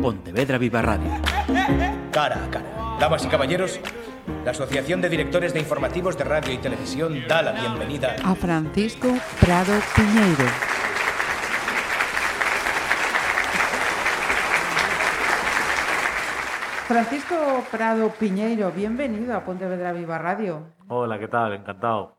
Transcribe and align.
Pontevedra 0.00 0.58
Viva 0.58 0.82
Radio. 0.82 1.10
Cara 2.12 2.44
a 2.44 2.50
cara. 2.50 2.96
Damas 2.98 3.24
y 3.24 3.28
caballeros, 3.28 3.80
la 4.44 4.50
Asociación 4.52 5.00
de 5.00 5.08
Directores 5.08 5.52
de 5.52 5.60
Informativos 5.60 6.16
de 6.16 6.24
Radio 6.24 6.52
y 6.52 6.58
Televisión 6.58 7.22
da 7.28 7.42
la 7.42 7.52
bienvenida 7.52 8.16
a 8.24 8.34
Francisco 8.34 9.08
Prado 9.40 9.72
Piñeiro. 9.94 10.44
Francisco 16.86 17.36
Prado 17.70 18.10
Piñeiro, 18.18 18.72
bienvenido 18.72 19.36
a 19.36 19.44
Pontevedra 19.44 19.92
Viva 19.92 20.18
Radio. 20.18 20.62
Hola, 20.88 21.18
¿qué 21.20 21.28
tal? 21.28 21.52
Encantado. 21.52 22.16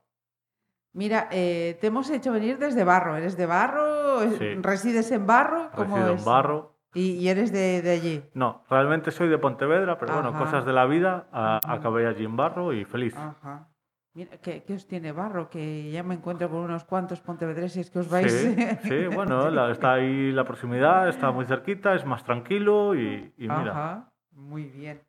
Mira, 0.93 1.27
eh, 1.31 1.77
te 1.81 1.87
hemos 1.87 2.09
hecho 2.09 2.31
venir 2.31 2.57
desde 2.57 2.83
Barro. 2.85 3.17
¿Eres 3.17 3.35
de 3.35 3.45
Barro? 3.45 4.21
Sí. 4.37 4.55
¿Resides 4.61 5.11
en 5.11 5.25
Barro? 5.27 5.71
¿Cómo 5.75 5.95
Resido 5.97 6.13
es? 6.13 6.19
en 6.19 6.25
Barro. 6.25 6.70
¿Y, 6.93 7.11
y 7.13 7.29
eres 7.29 7.51
de, 7.51 7.81
de 7.81 7.91
allí? 7.91 8.23
No, 8.33 8.63
realmente 8.69 9.11
soy 9.11 9.29
de 9.29 9.37
Pontevedra, 9.37 9.97
pero 9.97 10.13
bueno, 10.15 10.37
cosas 10.37 10.65
de 10.65 10.73
la 10.73 10.85
vida. 10.85 11.27
a-. 11.31 11.59
Acabé 11.65 12.07
allí 12.07 12.25
en 12.25 12.35
Barro 12.35 12.73
y 12.73 12.83
feliz. 12.85 13.15
Ajá. 13.15 13.67
Mira, 14.13 14.35
¿qué, 14.41 14.63
qué 14.63 14.73
os 14.73 14.85
tiene 14.87 15.13
Barro? 15.13 15.49
Que 15.49 15.89
ya 15.89 16.03
me 16.03 16.15
encuentro 16.15 16.49
con 16.49 16.59
unos 16.59 16.83
cuantos 16.83 17.21
pontevedreses 17.21 17.89
que 17.89 17.99
os 17.99 18.09
vais... 18.09 18.29
Sí, 18.29 18.55
sí, 18.83 19.07
bueno, 19.15 19.49
la- 19.49 19.71
está 19.71 19.93
ahí 19.93 20.33
la 20.33 20.43
proximidad, 20.43 21.07
está 21.07 21.31
muy 21.31 21.45
cerquita, 21.45 21.95
es 21.95 22.05
más 22.05 22.25
tranquilo 22.25 22.93
y, 22.93 23.33
y 23.37 23.43
mira. 23.43 23.71
Ajá, 23.71 24.11
muy 24.31 24.65
bien. 24.65 25.01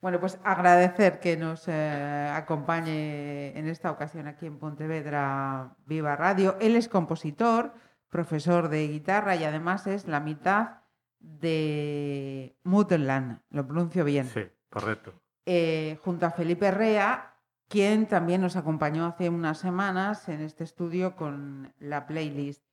Bueno, 0.00 0.20
pues 0.20 0.40
agradecer 0.44 1.20
que 1.20 1.36
nos 1.36 1.68
eh, 1.68 2.30
acompañe 2.32 3.58
en 3.58 3.68
esta 3.68 3.90
ocasión 3.90 4.26
aquí 4.26 4.46
en 4.46 4.58
Pontevedra 4.58 5.74
Viva 5.84 6.16
Radio. 6.16 6.56
Él 6.60 6.76
es 6.76 6.88
compositor, 6.88 7.72
profesor 8.08 8.68
de 8.68 8.88
guitarra 8.88 9.36
y 9.36 9.44
además 9.44 9.86
es 9.86 10.06
la 10.06 10.20
mitad 10.20 10.78
de 11.26 12.56
Muttenland, 12.62 13.40
lo 13.50 13.66
pronuncio 13.66 14.04
bien. 14.04 14.26
Sí, 14.26 14.42
correcto. 14.70 15.12
Eh, 15.44 15.98
junto 16.02 16.26
a 16.26 16.30
Felipe 16.30 16.70
Rea, 16.70 17.34
quien 17.68 18.06
también 18.06 18.40
nos 18.40 18.56
acompañó 18.56 19.06
hace 19.06 19.28
unas 19.28 19.58
semanas 19.58 20.28
en 20.28 20.40
este 20.40 20.64
estudio 20.64 21.16
con 21.16 21.74
la 21.78 22.06
playlist. 22.06 22.64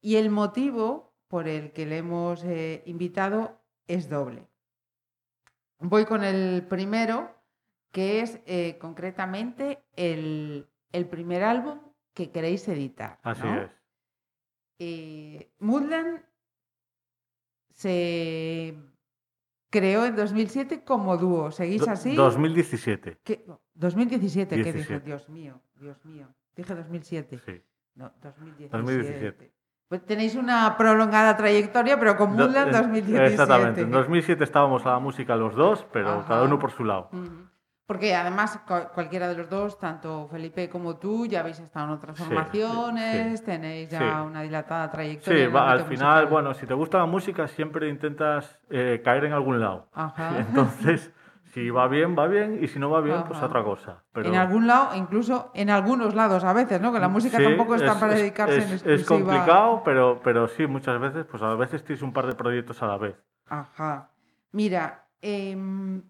Y 0.00 0.16
el 0.16 0.30
motivo 0.30 1.14
por 1.28 1.48
el 1.48 1.72
que 1.72 1.86
le 1.86 1.98
hemos 1.98 2.42
eh, 2.44 2.82
invitado 2.86 3.62
es 3.86 4.08
doble. 4.08 4.48
Voy 5.78 6.04
con 6.04 6.24
el 6.24 6.66
primero, 6.68 7.34
que 7.92 8.20
es 8.20 8.40
eh, 8.46 8.78
concretamente 8.78 9.84
el, 9.96 10.68
el 10.90 11.06
primer 11.06 11.44
álbum 11.44 11.80
que 12.14 12.30
queréis 12.30 12.66
editar. 12.68 13.18
Así 13.22 13.44
¿no? 13.44 13.62
es. 13.62 13.70
Eh, 14.78 15.52
Moodland 15.60 16.24
se 17.74 18.76
creó 19.70 20.04
en 20.04 20.16
2007 20.16 20.84
como 20.84 21.16
dúo. 21.16 21.50
¿Seguís 21.50 21.86
así? 21.88 22.14
2017. 22.14 23.18
¿Qué? 23.24 23.44
2017, 23.74 24.56
¿qué 24.56 24.62
dije? 24.62 24.72
17. 24.72 25.06
Dios 25.06 25.28
mío, 25.28 25.60
Dios 25.74 26.04
mío. 26.04 26.28
Dije 26.54 26.74
2007. 26.74 27.38
Sí. 27.44 27.62
No, 27.94 28.12
2017. 28.22 28.76
2017. 28.76 29.52
Pues 29.88 30.06
tenéis 30.06 30.36
una 30.36 30.74
prolongada 30.78 31.36
trayectoria, 31.36 31.98
pero 31.98 32.16
con 32.16 32.32
eh, 32.40 32.70
2017. 32.72 33.26
Exactamente. 33.26 33.82
En 33.82 33.90
2007 33.90 34.42
estábamos 34.42 34.86
a 34.86 34.92
la 34.92 34.98
música 34.98 35.36
los 35.36 35.54
dos, 35.54 35.86
pero 35.92 36.08
Ajá. 36.08 36.28
cada 36.28 36.44
uno 36.44 36.58
por 36.58 36.70
su 36.70 36.84
lado. 36.84 37.10
Ujú. 37.12 37.51
Porque 37.92 38.14
además 38.14 38.58
cu- 38.66 38.88
cualquiera 38.94 39.28
de 39.28 39.34
los 39.36 39.50
dos, 39.50 39.78
tanto 39.78 40.26
Felipe 40.28 40.70
como 40.70 40.96
tú, 40.96 41.26
ya 41.26 41.40
habéis 41.40 41.58
estado 41.58 41.86
en 41.88 41.92
otras 41.92 42.16
Sí, 42.16 42.22
sí, 42.22 42.28
formaciones, 42.28 43.38
sí. 43.40 43.44
tenéis 43.44 43.90
ya 43.90 44.22
una 44.22 44.40
dilatada 44.40 44.90
trayectoria. 44.90 45.46
Sí, 45.46 45.52
va, 45.52 45.70
al 45.72 45.80
final, 45.84 46.26
bueno, 46.26 46.54
si 46.54 46.66
te 46.66 46.72
gusta 46.72 46.96
la 46.98 47.04
música, 47.06 47.46
siempre 47.48 47.90
intentas 47.90 48.58
eh, 48.70 49.02
caer 49.04 49.26
en 49.26 49.34
algún 49.34 49.60
lado. 49.60 49.88
Ajá. 49.92 50.38
Entonces, 50.38 51.12
si 51.52 51.68
va 51.68 51.86
bien, 51.86 52.16
va 52.18 52.28
bien, 52.28 52.60
y 52.62 52.68
si 52.68 52.78
no 52.78 52.88
va 52.88 53.02
bien, 53.02 53.24
pues 53.26 53.36
Ajá. 53.36 53.46
otra 53.46 53.62
cosa. 53.62 54.02
Pero... 54.14 54.30
En 54.30 54.36
algún 54.36 54.66
lado, 54.66 54.94
incluso 54.96 55.50
en 55.52 55.68
algunos 55.68 56.14
lados 56.14 56.44
a 56.44 56.54
veces, 56.54 56.80
¿no? 56.80 56.94
Que 56.94 56.98
la 56.98 57.08
música 57.08 57.36
Sí, 57.36 57.44
tampoco 57.44 57.74
está 57.74 57.92
es- 57.92 57.98
para 57.98 58.14
es- 58.14 58.20
dedicarse 58.20 58.56
es, 58.56 58.64
en 58.68 58.72
es 58.72 58.82
exclusiva. 59.00 59.18
complicado, 59.18 59.82
pero, 59.84 60.20
pero 60.24 60.48
sí, 60.48 60.66
muchas 60.66 60.98
veces, 60.98 61.26
pues 61.30 61.42
a 61.42 61.54
veces 61.56 61.84
tienes 61.84 62.02
un 62.02 62.14
par 62.14 62.26
de 62.26 62.34
proyectos 62.34 62.82
a 62.82 62.86
la 62.86 62.96
vez. 62.96 63.16
Ajá. 63.48 64.08
Mira, 64.52 65.04
em, 65.20 66.02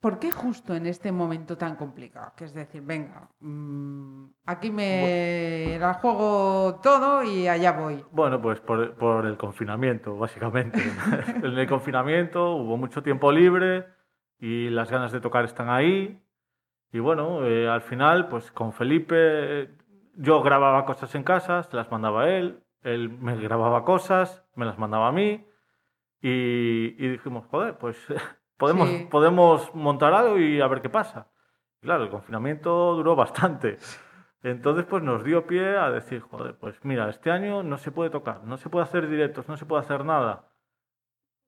¿por 0.00 0.18
qué 0.18 0.30
justo 0.30 0.74
en 0.74 0.86
este 0.86 1.12
momento 1.12 1.56
tan 1.56 1.76
complicado? 1.76 2.32
Que 2.36 2.44
es 2.44 2.54
decir, 2.54 2.82
venga, 2.82 3.28
mm, 3.40 4.26
aquí 4.46 4.70
me 4.70 5.76
la 5.78 5.94
juego 5.94 6.80
todo 6.82 7.22
y 7.22 7.48
allá 7.48 7.72
voy. 7.72 8.04
Bueno, 8.12 8.40
pues 8.40 8.60
por, 8.60 8.94
por 8.94 9.26
el 9.26 9.36
confinamiento, 9.36 10.16
básicamente. 10.16 10.80
en 11.42 11.58
el 11.58 11.66
confinamiento 11.66 12.52
hubo 12.56 12.76
mucho 12.76 13.02
tiempo 13.02 13.32
libre 13.32 13.86
y 14.38 14.70
las 14.70 14.90
ganas 14.90 15.12
de 15.12 15.20
tocar 15.20 15.44
están 15.44 15.70
ahí. 15.70 16.22
Y 16.92 16.98
bueno, 16.98 17.44
eh, 17.46 17.68
al 17.68 17.82
final, 17.82 18.28
pues 18.28 18.50
con 18.52 18.72
Felipe, 18.72 19.70
yo 20.14 20.42
grababa 20.42 20.84
cosas 20.84 21.14
en 21.14 21.24
casa, 21.24 21.62
se 21.62 21.76
las 21.76 21.90
mandaba 21.90 22.28
él, 22.30 22.62
él 22.82 23.10
me 23.10 23.36
grababa 23.36 23.84
cosas, 23.84 24.44
me 24.54 24.64
las 24.64 24.78
mandaba 24.78 25.08
a 25.08 25.12
mí. 25.12 25.44
Y, 26.22 26.94
y 26.98 27.08
dijimos, 27.08 27.46
joder, 27.50 27.76
pues 27.76 27.96
podemos, 28.56 28.88
Sí. 28.88 29.08
podemos 29.10 29.74
montar 29.74 30.12
algo 30.14 30.38
y 30.38 30.60
a 30.60 30.66
ver 30.68 30.80
qué 30.82 30.88
pasa. 30.88 31.28
Claro, 31.80 32.04
el 32.04 32.10
confinamiento 32.10 32.94
duró 32.94 33.14
bastante. 33.16 33.78
Entonces, 34.42 34.84
pues 34.84 35.02
nos 35.02 35.24
dio 35.24 35.46
pie 35.46 35.76
a 35.76 35.90
decir, 35.90 36.20
joder, 36.20 36.56
pues 36.58 36.76
mira, 36.84 37.08
este 37.10 37.30
año 37.30 37.62
no 37.62 37.78
se 37.78 37.90
puede 37.90 38.10
tocar, 38.10 38.44
no 38.44 38.56
se 38.58 38.68
puede 38.68 38.84
hacer 38.84 39.08
directos, 39.08 39.48
no 39.48 39.56
se 39.56 39.66
puede 39.66 39.82
hacer 39.82 40.04
nada. 40.04 40.44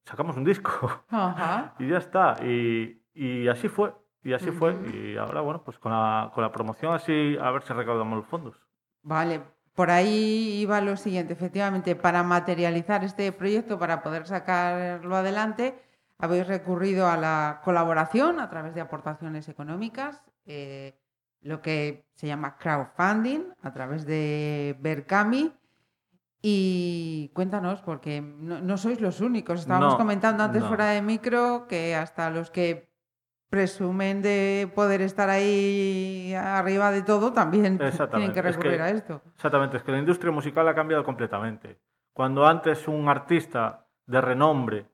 Sacamos 0.04 0.36
un 0.36 0.44
disco 0.44 1.04
Ajá. 1.10 1.74
y 1.78 1.88
ya 1.88 1.98
está. 1.98 2.36
Y, 2.44 3.02
y 3.14 3.46
así 3.48 3.68
fue, 3.68 3.92
y 4.22 4.32
así 4.32 4.50
fue. 4.50 4.74
Ujú. 4.74 4.86
Y 4.96 5.16
ahora, 5.16 5.40
bueno, 5.42 5.62
pues 5.64 5.78
con 5.78 5.92
la, 5.92 6.30
con 6.34 6.42
la 6.42 6.50
promoción 6.50 6.94
así, 6.94 7.36
a 7.40 7.50
ver 7.50 7.62
si 7.62 7.72
recaudamos 7.72 8.18
los 8.18 8.26
fondos. 8.26 8.56
Vale, 9.02 9.42
por 9.74 9.90
ahí 9.90 10.58
iba 10.60 10.80
lo 10.80 10.96
siguiente, 10.96 11.34
efectivamente, 11.34 11.94
para 11.94 12.22
materializar 12.22 13.04
este 13.04 13.30
proyecto, 13.32 13.78
para 13.78 14.02
poder 14.02 14.26
sacarlo 14.26 15.14
adelante, 15.14 15.80
habéis 16.18 16.46
recurrido 16.46 17.08
a 17.08 17.16
la 17.16 17.60
colaboración 17.64 18.40
a 18.40 18.50
través 18.50 18.74
de 18.74 18.80
aportaciones 18.80 19.48
económicas, 19.48 20.22
eh, 20.46 20.98
lo 21.40 21.62
que 21.62 22.06
se 22.14 22.26
llama 22.26 22.56
crowdfunding, 22.58 23.52
a 23.62 23.72
través 23.72 24.04
de 24.04 24.76
Berkami. 24.80 25.54
Y 26.40 27.30
cuéntanos, 27.34 27.82
porque 27.82 28.20
no, 28.20 28.60
no 28.60 28.76
sois 28.76 29.00
los 29.00 29.20
únicos. 29.20 29.60
Estábamos 29.60 29.94
No, 29.94 29.98
comentando 29.98 30.44
antes 30.44 30.62
no. 30.62 30.68
fuera 30.68 30.86
de 30.90 31.02
micro 31.02 31.66
que 31.68 31.96
hasta 31.96 32.30
los 32.30 32.50
que 32.50 32.88
presumen 33.50 34.22
de 34.22 34.70
poder 34.74 35.00
estar 35.00 35.30
ahí 35.30 36.32
arriba 36.34 36.90
de 36.92 37.02
todo 37.02 37.32
también 37.32 37.78
tienen 38.10 38.30
es 38.30 38.34
que- 38.34 38.42
recurrir 38.42 38.80
a 38.82 38.90
esto. 38.90 39.22
Exactamente, 39.34 39.78
es 39.78 39.82
que 39.82 39.92
la 39.92 39.98
industria 39.98 40.30
musical 40.30 40.68
ha 40.68 40.74
cambiado 40.74 41.02
completamente. 41.04 41.80
Cuando 42.12 42.46
antes 42.46 42.86
un 42.88 43.08
artista 43.08 43.86
de 44.06 44.20
renombre 44.20 44.86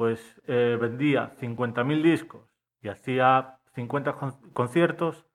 pues 0.00 0.40
eh, 0.46 0.78
vendía 0.80 1.28
50.000 1.36 2.02
discos 2.02 2.48
y 2.80 2.88
hacía 2.88 3.58
50 3.74 4.14
con- 4.14 4.32
conciertos, 4.54 5.26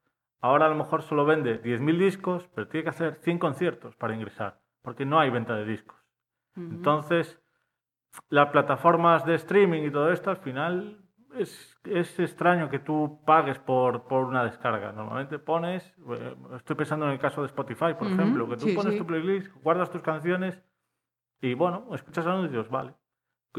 ahora 0.41 0.65
a 0.65 0.69
lo 0.69 0.73
mejor 0.73 1.03
solo 1.03 1.23
vende 1.23 1.59
10.000 1.59 1.99
discos, 1.99 2.49
pero 2.55 2.67
tiene 2.67 2.85
que 2.85 2.89
hacer 2.89 3.19
100 3.21 3.37
conciertos 3.37 3.95
para 3.95 4.15
ingresar, 4.15 4.61
porque 4.81 5.05
no 5.05 5.19
hay 5.19 5.29
venta 5.29 5.55
de 5.55 5.65
discos. 5.65 5.99
Entonces, 6.55 7.39
las 8.29 8.49
plataformas 8.49 9.23
de 9.23 9.35
streaming 9.35 9.83
y 9.83 9.91
todo 9.91 10.11
esto, 10.11 10.31
al 10.31 10.37
final 10.37 10.97
es, 11.35 11.77
es 11.83 12.19
extraño 12.19 12.67
que 12.67 12.79
tú 12.79 13.21
pagues 13.23 13.59
por, 13.59 14.07
por 14.07 14.25
una 14.25 14.43
descarga. 14.45 14.91
Normalmente 14.93 15.37
pones, 15.37 15.93
eh, 16.09 16.35
estoy 16.55 16.75
pensando 16.75 17.05
en 17.05 17.11
el 17.11 17.19
caso 17.19 17.41
de 17.41 17.47
Spotify, 17.53 17.93
por 17.99 18.07
ejemplo, 18.07 18.49
que 18.49 18.57
tú 18.57 18.65
sí, 18.65 18.75
pones 18.75 18.93
sí. 18.93 18.97
tu 18.99 19.05
playlist, 19.05 19.53
guardas 19.61 19.91
tus 19.91 20.01
canciones 20.01 20.59
y 21.39 21.53
bueno, 21.53 21.87
escuchas 21.93 22.25
anuncios, 22.25 22.67
vale. 22.67 22.95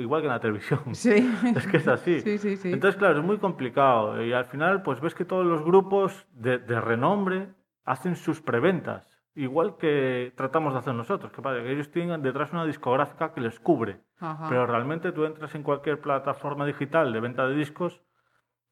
Igual 0.03 0.21
que 0.23 0.27
en 0.29 0.33
la 0.33 0.41
televisión. 0.41 0.81
Sí. 0.95 1.35
Es 1.57 1.67
que 1.67 1.77
es 1.79 1.89
así. 1.89 2.21
Sí, 2.21 2.39
sí, 2.39 2.57
sí. 2.57 2.73
Entonces, 2.73 2.97
claro, 2.99 3.19
es 3.19 3.25
muy 3.25 3.39
complicado. 3.39 4.23
Y 4.23 4.33
al 4.33 4.45
final, 4.47 4.83
pues 4.83 5.01
ves 5.01 5.15
que 5.15 5.25
todos 5.25 5.45
los 5.47 5.63
grupos 5.65 6.27
de, 6.33 6.59
de 6.59 6.81
renombre 6.81 7.49
hacen 7.85 8.17
sus 8.17 8.41
preventas. 8.41 9.13
Igual 9.35 9.77
que 9.77 10.33
tratamos 10.37 10.73
de 10.73 10.79
hacer 10.79 10.95
nosotros. 10.95 11.31
Que, 11.33 11.43
pasa? 11.43 11.63
que 11.63 11.71
ellos 11.73 11.91
tienen 11.91 12.23
detrás 12.23 12.53
una 12.53 12.65
discográfica 12.65 13.33
que 13.35 13.41
les 13.41 13.61
cubre. 13.61 14.01
Ajá. 14.19 14.47
Pero 14.49 14.67
realmente 14.67 15.13
tú 15.13 15.25
entras 15.27 15.55
en 15.55 15.63
cualquier 15.63 16.01
plataforma 16.01 16.65
digital 16.65 17.13
de 17.13 17.21
venta 17.21 17.47
de 17.47 17.55
discos 17.55 18.01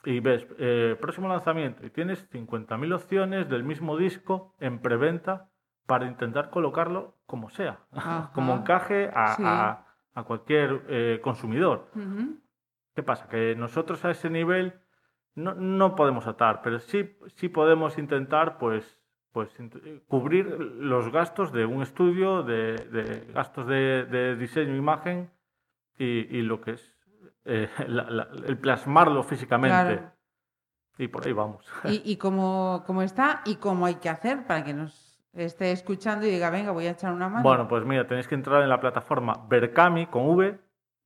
y 0.07 0.21
ves 0.21 0.47
eh, 0.59 0.97
próximo 1.01 1.29
lanzamiento 1.29 1.85
y 1.87 1.91
tienes 1.91 2.31
50.000 2.31 2.95
opciones 2.95 3.49
del 3.49 3.63
mismo 3.63 3.97
disco 3.97 4.55
en 4.59 4.79
preventa 4.81 5.49
para 5.87 6.07
intentar 6.07 6.49
colocarlo 6.51 7.15
como 7.27 7.51
sea, 7.51 7.79
Ajá. 7.93 8.31
como 8.35 8.55
encaje 8.55 9.11
a, 9.15 9.35
Sí. 9.37 9.43
a- 9.47 9.85
a 10.15 10.23
cualquier 10.25 10.83
eh, 10.89 11.21
consumidor. 11.23 11.91
¿Qué 12.95 13.03
pasa? 13.03 13.29
Que 13.29 13.55
nosotros 13.57 14.05
a 14.05 14.11
ese 14.11 14.31
nivel 14.31 14.75
no, 15.35 15.55
no 15.55 15.97
podemos 15.97 16.27
atar, 16.27 16.61
pero 16.63 16.79
sí, 16.79 17.17
sí 17.37 17.49
podemos 17.49 17.99
intentar 17.99 18.57
pues, 18.59 19.01
pues 19.33 19.51
cubrir 20.07 20.47
los 20.49 21.11
gastos 21.11 21.53
de 21.53 21.67
un 21.67 21.83
estudio, 21.83 22.43
de, 22.45 22.77
de 22.77 23.33
gastos 23.33 23.67
de, 23.67 24.05
de 24.05 24.37
diseño, 24.37 24.77
imagen 24.77 25.31
y, 25.99 26.05
y 26.39 26.43
lo 26.43 26.61
que 26.61 26.73
es 26.73 26.95
eh, 27.45 27.69
la- 27.89 28.09
la- 28.11 28.29
el 28.47 28.57
plasmarlo 28.59 29.23
físicamente. 29.25 29.97
Claro. 29.97 30.11
Y 30.97 31.09
por 31.09 31.27
ahí 31.27 31.33
vamos. 31.33 31.67
y, 31.85 32.01
y 32.13 32.17
cómo, 32.19 32.85
cómo 32.87 33.03
está 33.03 33.43
y 33.45 33.57
cómo 33.57 33.87
hay 33.87 33.97
que 33.97 34.09
hacer 34.09 34.47
para 34.47 34.63
que 34.63 34.73
nos 34.75 35.14
esté 35.35 35.73
escuchando 35.73 36.27
y 36.27 36.31
diga, 36.31 36.51
venga, 36.51 36.73
voy 36.73 36.87
a 36.87 36.91
echar 36.93 37.13
una 37.13 37.29
mano. 37.29 37.43
Bueno, 37.43 37.69
pues 37.69 37.85
mira, 37.85 38.07
tenéis 38.07 38.29
que 38.29 38.35
entrar 38.35 38.63
en 38.63 38.69
la 38.69 38.81
plataforma 38.81 39.47
Berkami 39.49 40.07
con 40.07 40.29
V 40.31 40.59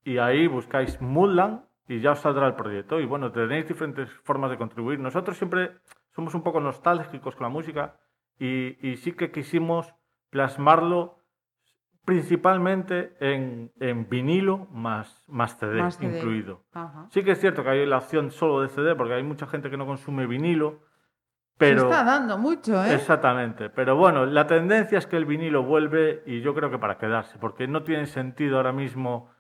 y 0.04 0.18
ahí 0.18 0.46
buscáis 0.46 1.00
Moodland 1.00 1.62
y 1.88 2.00
ya 2.00 2.12
os 2.12 2.20
saldrá 2.20 2.46
el 2.46 2.54
proyecto. 2.54 3.00
Y 3.00 3.06
bueno, 3.06 3.32
tenéis 3.32 3.66
diferentes 3.66 4.10
formas 4.24 4.50
de 4.50 4.58
contribuir. 4.58 4.98
Nosotros 4.98 5.36
siempre 5.36 5.72
somos 6.14 6.34
un 6.34 6.42
poco 6.42 6.60
nostálgicos 6.60 7.34
con 7.36 7.44
la 7.44 7.48
música 7.50 7.96
y, 8.38 8.76
y 8.86 8.96
sí 8.96 9.12
que 9.12 9.30
quisimos 9.30 9.94
plasmarlo 10.30 11.16
principalmente 12.04 13.12
en, 13.20 13.70
en 13.80 14.08
vinilo 14.08 14.66
más, 14.70 15.22
más 15.26 15.58
CD 15.58 15.80
Más 15.82 15.98
CD. 15.98 16.16
incluido. 16.18 16.64
Ajá. 16.72 17.06
Sí 17.10 17.22
que 17.22 17.32
es 17.32 17.40
cierto 17.40 17.62
que 17.62 17.68
hay 17.70 17.86
la 17.86 17.98
opción 17.98 18.30
solo 18.30 18.62
de 18.62 18.68
CD 18.68 18.94
porque 18.94 19.14
hay 19.14 19.22
mucha 19.22 19.46
gente 19.46 19.68
que 19.68 19.76
no 19.76 19.84
consume 19.86 20.26
vinilo, 20.26 20.80
pero... 21.58 21.80
Se 21.80 21.86
está 21.86 22.04
dando 22.04 22.38
mucho, 22.38 22.82
¿eh? 22.84 22.94
Exactamente, 22.94 23.68
pero 23.68 23.96
bueno, 23.96 24.24
la 24.24 24.46
tendencia 24.46 24.96
es 24.98 25.06
que 25.06 25.16
el 25.16 25.26
vinilo 25.26 25.62
vuelve 25.64 26.22
y 26.24 26.40
yo 26.40 26.54
creo 26.54 26.70
que 26.70 26.78
para 26.78 26.96
quedarse, 26.98 27.38
porque 27.38 27.66
no 27.68 27.82
tiene 27.82 28.06
sentido 28.06 28.56
ahora 28.56 28.72
mismo 28.72 29.30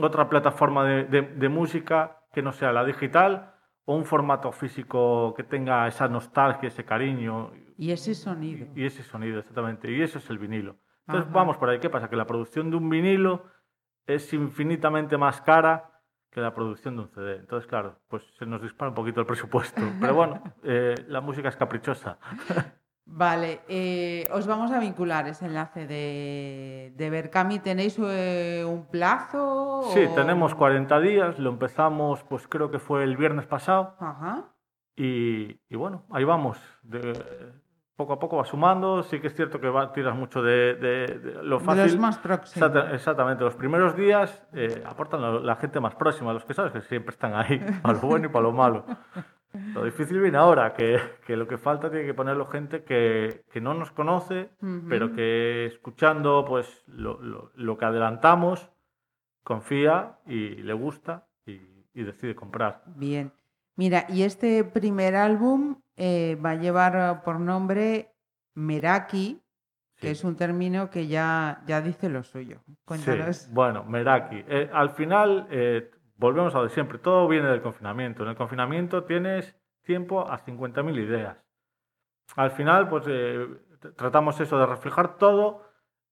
otra 0.00 0.28
plataforma 0.28 0.84
de, 0.84 1.04
de- 1.04 1.22
de 1.22 1.48
música 1.48 2.18
que 2.32 2.42
no 2.42 2.52
sea 2.52 2.72
la 2.72 2.84
digital 2.84 3.54
o 3.86 3.96
un 3.96 4.04
formato 4.04 4.52
físico 4.52 5.32
que 5.34 5.42
tenga 5.42 5.88
esa 5.88 6.06
nostalgia, 6.08 6.68
ese 6.68 6.84
cariño 6.84 7.52
Y 7.78 7.90
ese 7.90 8.14
sonido. 8.14 8.66
y 8.76 8.84
ese 8.84 9.02
sonido, 9.02 9.38
exactamente, 9.40 9.90
y 9.90 10.02
eso 10.02 10.18
es 10.18 10.28
el 10.30 10.38
vinilo. 10.38 10.76
Entonces 11.06 11.30
Ajá. 11.30 11.34
vamos 11.38 11.56
por 11.56 11.70
ahí, 11.70 11.78
¿qué 11.80 11.88
pasa? 11.88 12.10
Que 12.10 12.16
la 12.16 12.26
producción 12.26 12.70
de 12.70 12.76
un 12.76 12.90
vinilo 12.90 13.44
es 14.06 14.30
infinitamente 14.34 15.16
más 15.16 15.40
cara 15.40 15.97
que 16.30 16.40
la 16.40 16.54
producción 16.54 16.96
de 16.96 17.02
un 17.02 17.08
CD. 17.08 17.36
Entonces, 17.36 17.66
claro, 17.68 17.96
pues 18.08 18.22
se 18.38 18.46
nos 18.46 18.60
dispara 18.62 18.90
un 18.90 18.94
poquito 18.94 19.20
el 19.20 19.26
presupuesto, 19.26 19.80
pero 20.00 20.14
bueno, 20.14 20.42
eh, 20.62 20.94
la 21.08 21.20
música 21.20 21.48
es 21.48 21.56
caprichosa. 21.56 22.18
Vale, 23.10 23.62
eh, 23.68 24.28
os 24.32 24.46
vamos 24.46 24.70
a 24.70 24.78
vincular 24.78 25.26
ese 25.28 25.46
enlace 25.46 25.86
de, 25.86 26.92
de 26.94 27.08
Berkami. 27.10 27.58
¿Tenéis 27.58 27.98
eh, 27.98 28.62
un 28.68 28.84
plazo? 28.86 29.80
Sí, 29.94 30.00
o- 30.04 30.14
tenemos 30.14 30.54
40 30.54 31.00
días, 31.00 31.38
lo 31.38 31.48
empezamos 31.48 32.22
pues 32.24 32.46
creo 32.46 32.70
que 32.70 32.78
fue 32.78 33.04
el 33.04 33.16
viernes 33.16 33.46
pasado 33.46 33.96
Ajá. 33.98 34.54
y, 34.94 35.58
y 35.70 35.76
bueno, 35.76 36.04
ahí 36.10 36.24
vamos. 36.24 36.58
De- 36.82 37.54
poco 37.98 38.12
a 38.12 38.18
poco 38.20 38.36
va 38.36 38.44
sumando, 38.44 39.02
sí 39.02 39.18
que 39.20 39.26
es 39.26 39.34
cierto 39.34 39.60
que 39.60 39.68
va, 39.68 39.92
tiras 39.92 40.14
mucho 40.14 40.40
de, 40.40 40.76
de- 40.76 41.06
de 41.18 41.42
lo 41.42 41.58
De 41.58 41.64
fácil. 41.64 41.82
los 41.84 41.98
más 41.98 42.16
próximos. 42.18 42.56
Exacta- 42.70 42.94
exactamente, 42.94 43.42
los 43.44 43.56
primeros 43.56 43.96
días 43.96 44.46
eh, 44.52 44.82
aportan 44.86 45.20
la, 45.20 45.32
la 45.40 45.56
gente 45.56 45.80
más 45.80 45.96
próxima, 45.96 46.32
los 46.32 46.44
que 46.44 46.54
sabes 46.54 46.72
que 46.72 46.80
siempre 46.82 47.12
están 47.12 47.34
ahí, 47.34 47.58
para 47.82 47.94
lo 47.94 48.00
bueno 48.00 48.26
y 48.26 48.28
para 48.28 48.44
lo 48.44 48.52
malo. 48.52 48.84
Lo 49.74 49.82
difícil 49.82 50.20
viene 50.20 50.38
ahora, 50.38 50.74
que, 50.74 51.00
que 51.26 51.36
lo 51.36 51.48
que 51.48 51.58
falta 51.58 51.90
tiene 51.90 52.06
que 52.06 52.14
ponerlo 52.14 52.46
gente 52.46 52.84
que, 52.84 53.42
que 53.50 53.60
no 53.60 53.74
nos 53.74 53.90
conoce, 53.90 54.50
pero 54.88 55.12
que 55.12 55.66
escuchando 55.66 56.44
pues 56.46 56.84
lo, 56.86 57.20
lo- 57.20 57.50
lo 57.56 57.76
que 57.78 57.84
adelantamos, 57.84 58.70
confía 59.42 60.18
y 60.26 60.50
le 60.62 60.72
gusta 60.72 61.26
y, 61.46 61.60
y 61.94 62.02
decide 62.04 62.34
comprar. 62.36 62.82
Bien. 62.94 63.32
Mira, 63.76 64.06
y 64.08 64.22
este 64.22 64.64
primer 64.64 65.16
álbum 65.16 65.80
eh, 65.98 66.38
va 66.44 66.50
a 66.50 66.54
llevar 66.54 66.96
eh, 66.96 67.20
por 67.24 67.38
nombre 67.40 68.14
Meraki, 68.54 69.42
que 69.96 70.10
es 70.12 70.24
un 70.24 70.36
término 70.36 70.88
que 70.90 71.08
ya, 71.08 71.60
ya 71.66 71.80
dice 71.80 72.08
lo 72.08 72.22
suyo. 72.22 72.60
Cuéntanos. 72.84 73.36
Sí, 73.36 73.50
bueno, 73.52 73.84
Meraki. 73.84 74.44
Eh, 74.48 74.70
al 74.72 74.90
final, 74.90 75.48
eh, 75.50 75.90
volvemos 76.16 76.54
a 76.54 76.58
lo 76.58 76.64
de 76.64 76.70
siempre, 76.70 76.98
todo 76.98 77.26
viene 77.28 77.48
del 77.48 77.60
confinamiento. 77.62 78.22
En 78.22 78.30
el 78.30 78.36
confinamiento 78.36 79.04
tienes 79.04 79.56
tiempo 79.82 80.20
a 80.30 80.38
50.000 80.38 80.98
ideas. 80.98 81.36
Al 82.36 82.50
final, 82.52 82.88
pues 82.88 83.04
eh, 83.08 83.46
tratamos 83.96 84.38
eso 84.40 84.58
de 84.58 84.66
reflejar 84.66 85.16
todo 85.18 85.64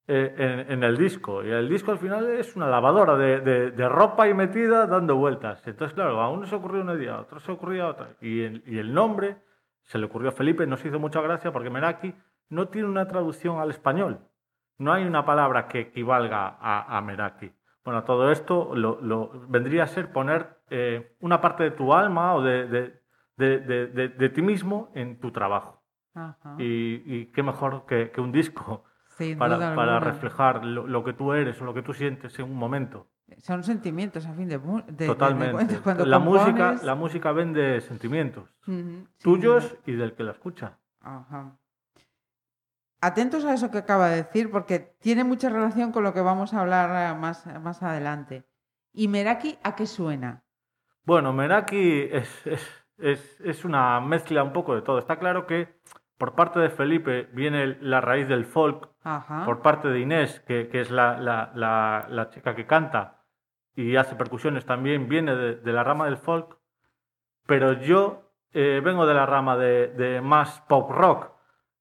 en, 0.08 0.70
en 0.72 0.82
el 0.84 0.96
disco. 0.96 1.44
Y 1.44 1.50
el 1.50 1.68
disco 1.68 1.90
al 1.92 1.98
final 1.98 2.28
es 2.30 2.56
una 2.56 2.68
lavadora 2.68 3.16
de, 3.16 3.40
de- 3.40 3.70
de 3.72 3.88
ropa 3.88 4.24
ahí 4.24 4.34
metida 4.34 4.86
dando 4.86 5.16
vueltas. 5.16 5.66
Entonces, 5.66 5.94
claro, 5.94 6.20
a 6.20 6.30
uno 6.30 6.46
se 6.46 6.54
ocurrió 6.54 6.82
una 6.82 6.94
idea, 6.94 7.14
a 7.16 7.20
otro 7.22 7.40
se 7.40 7.52
ocurría 7.52 7.88
otra. 7.88 8.10
Y 8.20 8.42
el, 8.42 8.62
y 8.66 8.78
el 8.78 8.94
nombre 8.94 9.36
se 9.86 9.98
le 9.98 10.06
ocurrió 10.06 10.28
a 10.28 10.32
Felipe, 10.32 10.66
nos 10.66 10.84
hizo 10.84 10.98
mucha 10.98 11.20
gracia 11.20 11.52
porque 11.52 11.70
Meraki 11.70 12.14
no 12.50 12.68
tiene 12.68 12.88
una 12.88 13.06
traducción 13.08 13.58
al 13.58 13.70
español. 13.70 14.20
No 14.78 14.92
hay 14.92 15.04
una 15.04 15.24
palabra 15.24 15.68
que 15.68 15.80
equivalga 15.80 16.56
a, 16.60 16.96
a 16.96 17.00
Meraki. 17.00 17.50
Bueno, 17.84 18.04
todo 18.04 18.30
esto 18.30 18.74
lo, 18.74 19.00
lo- 19.00 19.30
vendría 19.48 19.84
a 19.84 19.86
ser 19.86 20.12
poner 20.12 20.58
eh, 20.70 21.16
una 21.20 21.40
parte 21.40 21.62
de 21.64 21.70
tu 21.70 21.94
alma 21.94 22.34
o 22.34 22.42
de, 22.42 22.66
de- 22.66 23.00
de- 23.36 24.08
de- 24.08 24.28
ti 24.28 24.42
mismo 24.42 24.90
en 24.94 25.18
tu 25.20 25.30
trabajo. 25.30 25.82
Ajá. 26.14 26.56
Y, 26.58 27.02
y 27.06 27.26
qué 27.32 27.42
mejor 27.42 27.86
que, 27.86 28.10
que 28.10 28.20
un 28.20 28.32
disco 28.32 28.84
Sin 29.08 29.38
para, 29.38 29.56
para 29.76 30.00
reflejar 30.00 30.64
lo, 30.64 30.86
lo 30.86 31.04
que 31.04 31.12
tú 31.12 31.32
eres 31.32 31.60
o 31.60 31.64
lo 31.64 31.74
que 31.74 31.82
tú 31.82 31.92
sientes 31.92 32.38
en 32.38 32.46
un 32.46 32.56
momento. 32.56 33.06
Son 33.38 33.62
sentimientos 33.64 34.24
a 34.26 34.32
fin 34.34 34.48
de, 34.48 34.58
de- 34.88 35.06
Totalmente. 35.06 35.78
Cuando 35.80 36.06
la, 36.06 36.18
música, 36.20 36.76
la 36.82 36.94
música 36.94 37.32
vende 37.32 37.80
sentimientos 37.80 38.48
tuyos 39.22 39.76
y 39.84 39.92
del 39.92 40.14
que 40.14 40.22
la 40.22 40.32
escucha. 40.32 40.78
Ajá. 41.00 41.56
Atentos 43.00 43.44
a 43.44 43.52
eso 43.54 43.70
que 43.70 43.78
acaba 43.78 44.08
de 44.08 44.16
decir, 44.22 44.50
porque 44.50 44.78
tiene 45.00 45.22
mucha 45.24 45.48
relación 45.50 45.92
con 45.92 46.02
lo 46.02 46.14
que 46.14 46.20
vamos 46.20 46.54
a 46.54 46.60
hablar 46.60 47.14
eh, 47.14 47.18
más, 47.18 47.46
más 47.60 47.82
adelante. 47.82 48.44
¿Y 48.92 49.08
Meraki 49.08 49.58
a 49.62 49.74
qué 49.76 49.86
suena? 49.86 50.42
Bueno, 51.04 51.32
Meraki 51.32 52.08
es, 52.10 52.46
es, 52.46 52.86
es, 52.98 53.40
es 53.40 53.64
una 53.64 54.00
mezcla 54.00 54.42
un 54.42 54.52
poco 54.52 54.74
de 54.74 54.82
todo. 54.82 54.98
Está 54.98 55.18
claro 55.18 55.46
que 55.46 55.78
por 56.16 56.34
parte 56.34 56.58
de 56.58 56.70
Felipe 56.70 57.28
viene 57.32 57.76
la 57.80 58.00
raíz 58.00 58.26
del 58.28 58.46
folk, 58.46 58.88
Ajá. 59.04 59.44
por 59.44 59.60
parte 59.62 59.88
de 59.88 60.00
Inés, 60.00 60.40
que, 60.46 60.68
que 60.68 60.80
es 60.80 60.90
la, 60.90 61.18
la- 61.20 61.52
la- 61.54 62.06
la 62.08 62.30
chica 62.30 62.54
que 62.56 62.66
canta 62.66 63.15
y 63.76 63.96
hace 63.96 64.16
percusiones 64.16 64.64
también, 64.66 65.08
viene 65.08 65.36
de, 65.36 65.54
de 65.56 65.72
la 65.72 65.84
rama 65.84 66.06
del 66.06 66.16
folk, 66.16 66.56
pero 67.46 67.74
yo 67.74 68.22
eh, 68.52 68.80
vengo 68.82 69.06
de 69.06 69.14
la 69.14 69.26
rama 69.26 69.56
de, 69.56 69.88
de 69.88 70.20
más 70.20 70.60
pop 70.68 70.90
rock, 70.90 71.30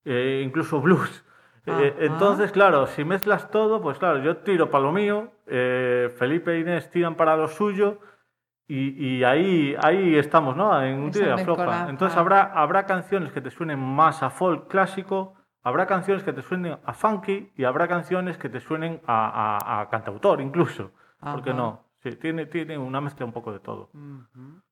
eh, 0.04 0.42
incluso 0.46 0.82
blues. 0.82 1.24
Eh, 1.68 1.96
entonces, 2.02 2.52
claro, 2.52 2.86
si 2.86 3.04
mezclas 3.04 3.50
todo, 3.50 3.82
pues 3.82 3.98
claro, 3.98 4.20
yo 4.20 4.38
tiro 4.38 4.70
para 4.70 4.84
lo 4.84 4.92
mío, 4.92 5.32
Felipe 5.48 6.52
e 6.54 6.60
Inés 6.60 6.92
tiran 6.92 7.16
para 7.16 7.36
lo 7.36 7.48
suyo. 7.48 8.00
Y, 8.68 8.90
y 9.18 9.24
ahí, 9.24 9.75
ahí 9.84 10.16
estamos, 10.16 10.56
¿no? 10.56 10.82
En 10.82 11.00
un 11.00 11.10
afloja. 11.10 11.36
mezcolanza. 11.36 11.90
Entonces 11.92 12.18
habrá, 12.18 12.44
habrá 12.54 12.86
canciones 12.88 13.32
que 13.32 13.40
te 13.42 13.52
suenen 13.52 13.78
más 13.80 14.24
a 14.24 14.32
folk 14.32 14.68
clásico, 14.68 15.36
habrá 15.64 15.86
canciones 15.86 16.24
que 16.24 16.34
te 16.34 16.42
suenen 16.42 16.78
a 16.84 16.94
funky 16.94 17.52
y 17.56 17.64
habrá 17.64 17.88
canciones 17.88 18.40
que 18.40 18.50
te 18.50 18.60
suenen 18.60 19.02
a, 19.06 19.60
a- 19.60 19.82
a 19.82 19.90
cantautor 19.90 20.42
incluso. 20.42 20.92
¿Por 21.20 21.44
qué 21.44 21.54
no? 21.54 21.85
Sí, 22.06 22.16
tiene, 22.18 22.46
tiene 22.46 22.78
una 22.78 23.02
mezcla 23.02 23.26
un 23.26 23.32
poco 23.32 23.52
de 23.52 23.60
todo. 23.60 23.90
Con 23.90 24.64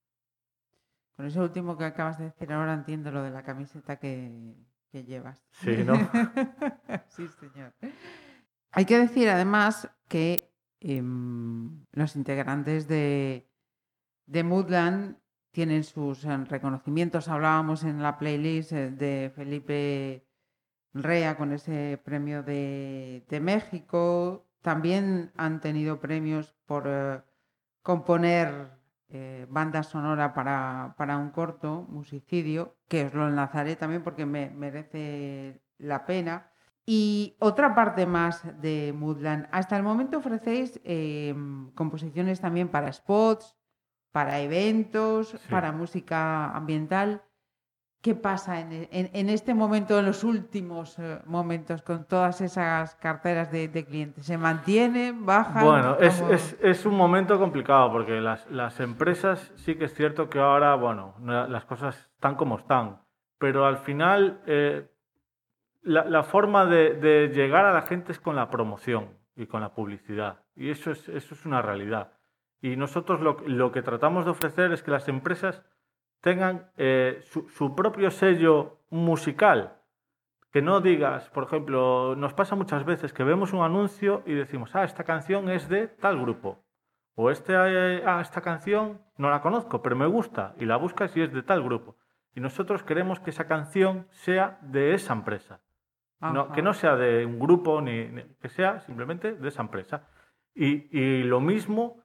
eso 1.25 1.41
último 1.41 1.75
que 1.75 1.85
acabas 1.85 2.19
de 2.19 2.25
decir 2.25 2.53
ahora 2.53 2.75
entiendo 2.75 3.11
lo 3.11 3.23
de 3.23 3.31
la 3.31 3.41
camiseta 3.41 3.97
que, 3.97 4.53
que 4.91 5.03
llevas. 5.03 5.43
Sí, 5.49 5.83
¿no? 5.83 5.95
sí, 7.07 7.27
señor. 7.39 7.73
Hay 8.71 8.85
que 8.85 8.99
decir 8.99 9.29
además 9.29 9.89
que 10.07 10.53
em, 10.79 11.83
los 11.91 12.15
integrantes 12.15 12.87
de, 12.87 13.49
de 14.27 14.43
Moodland 14.43 15.17
tienen 15.49 15.83
sus 15.83 16.25
eh, 16.25 16.37
reconocimientos. 16.37 17.29
Hablábamos 17.29 17.83
en 17.83 18.03
la 18.03 18.19
playlist 18.19 18.73
eh, 18.73 18.91
de 18.91 19.31
Felipe 19.35 20.27
Rea 20.93 21.35
con 21.35 21.51
ese 21.51 21.99
premio 22.05 22.43
de, 22.43 23.25
de 23.27 23.39
México. 23.39 24.45
También 24.63 25.31
han 25.35 25.59
tenido 25.59 25.99
premios 25.99 26.55
por 26.65 26.85
eh, 26.87 27.21
componer 27.83 28.71
eh, 29.09 29.45
banda 29.49 29.83
sonora 29.83 30.33
para, 30.33 30.95
para 30.97 31.17
un 31.17 31.29
corto, 31.31 31.85
Musicidio, 31.89 32.77
que 32.87 33.05
os 33.05 33.13
lo 33.13 33.27
enlazaré 33.27 33.75
también 33.75 34.03
porque 34.03 34.25
me 34.25 34.49
merece 34.49 35.61
la 35.77 36.05
pena. 36.05 36.49
Y 36.85 37.35
otra 37.39 37.75
parte 37.75 38.05
más 38.05 38.41
de 38.61 38.93
Moodland. 38.97 39.47
Hasta 39.51 39.75
el 39.77 39.83
momento 39.83 40.17
ofrecéis 40.17 40.79
eh, 40.85 41.35
composiciones 41.75 42.39
también 42.39 42.69
para 42.69 42.91
spots, 42.91 43.55
para 44.13 44.39
eventos, 44.39 45.29
Sí. 45.29 45.37
para 45.49 45.73
música 45.73 46.51
ambiental. 46.51 47.21
¿Qué 48.03 48.15
pasa 48.15 48.59
en, 48.59 48.89
en- 48.91 49.09
en 49.13 49.29
este 49.29 49.53
momento, 49.53 49.97
en 49.97 50.05
los 50.05 50.25
últimos 50.25 50.99
eh, 50.99 51.19
momentos, 51.25 51.81
con 51.83 52.03
todas 52.05 52.41
esas 52.41 52.95
carteras 52.95 53.49
de, 53.49 53.69
de 53.69 53.85
clientes? 53.85 54.25
¿Se 54.25 54.37
mantienen? 54.37 55.25
¿Bajan? 55.25 55.63
Bueno, 55.65 55.95
es, 56.01 56.19
es, 56.29 56.57
es 56.61 56.85
un 56.85 56.95
momento 56.97 57.39
complicado 57.39 57.89
porque 57.93 58.19
las, 58.19 58.45
las 58.51 58.81
empresas 58.81 59.53
sí 59.55 59.75
que 59.75 59.85
es 59.85 59.93
cierto 59.93 60.29
que 60.29 60.37
ahora, 60.39 60.75
bueno, 60.75 61.15
no- 61.19 61.47
las 61.47 61.63
cosas 61.63 61.95
están 62.15 62.35
como 62.35 62.57
están, 62.57 62.99
pero 63.37 63.65
al 63.65 63.77
final 63.77 64.41
eh, 64.47 64.85
la, 65.81 66.03
la 66.03 66.23
forma 66.23 66.65
de, 66.65 66.95
de 66.95 67.29
llegar 67.29 67.65
a 67.65 67.71
la 67.71 67.83
gente 67.83 68.11
es 68.11 68.19
con 68.19 68.35
la 68.35 68.49
promoción 68.49 69.17
y 69.37 69.45
con 69.47 69.61
la 69.61 69.73
publicidad 69.73 70.41
y 70.57 70.71
eso 70.71 70.91
es, 70.91 71.07
eso 71.07 71.35
es 71.35 71.45
una 71.45 71.61
realidad. 71.61 72.11
Y 72.61 72.75
nosotros 72.75 73.21
lo, 73.21 73.37
lo 73.47 73.71
que 73.71 73.81
tratamos 73.81 74.25
de 74.25 74.31
ofrecer 74.31 74.73
es 74.73 74.83
que 74.83 74.91
las 74.91 75.07
empresas 75.07 75.63
tengan 76.23 76.71
eh, 76.77 77.19
su, 77.23 77.49
su 77.49 77.75
propio 77.75 78.09
sello 78.09 78.79
musical. 78.89 79.77
Que 80.53 80.61
no 80.61 80.79
digas, 80.79 81.29
por 81.31 81.43
ejemplo, 81.43 82.15
nos 82.15 82.33
pasa 82.33 82.55
muchas 82.55 82.85
veces 82.85 83.11
que 83.11 83.23
vemos 83.25 83.51
un 83.53 83.61
anuncio 83.63 84.23
y 84.25 84.33
decimos, 84.33 84.73
ah, 84.75 84.83
esta 84.85 85.03
canción 85.03 85.49
es 85.49 85.67
de 85.67 85.87
tal 85.87 86.19
grupo. 86.21 86.63
O 87.15 87.29
este, 87.29 87.53
eh, 87.53 88.03
ah, 88.05 88.21
esta 88.21 88.39
canción 88.41 89.01
no 89.17 89.29
la 89.29 89.41
conozco, 89.41 89.81
pero 89.81 89.95
me 89.95 90.07
gusta. 90.07 90.53
Y 90.59 90.65
la 90.65 90.77
buscas 90.77 91.15
y 91.17 91.21
es 91.21 91.33
de 91.33 91.43
tal 91.43 91.61
grupo. 91.61 91.97
Y 92.35 92.39
nosotros 92.39 92.83
queremos 92.83 93.19
que 93.19 93.31
esa 93.31 93.45
canción 93.47 94.07
sea 94.11 94.59
de 94.61 94.93
esa 94.93 95.13
empresa. 95.13 95.59
No, 96.21 96.51
que 96.53 96.61
no 96.61 96.73
sea 96.73 96.95
de 96.95 97.25
un 97.25 97.37
grupo, 97.37 97.81
ni, 97.81 98.05
ni- 98.07 98.23
que 98.41 98.47
sea 98.47 98.79
simplemente 98.79 99.33
de 99.33 99.47
esa 99.49 99.61
empresa. 99.61 100.07
Y, 100.55 100.87
y 100.97 101.23
lo 101.23 101.41
mismo, 101.41 102.02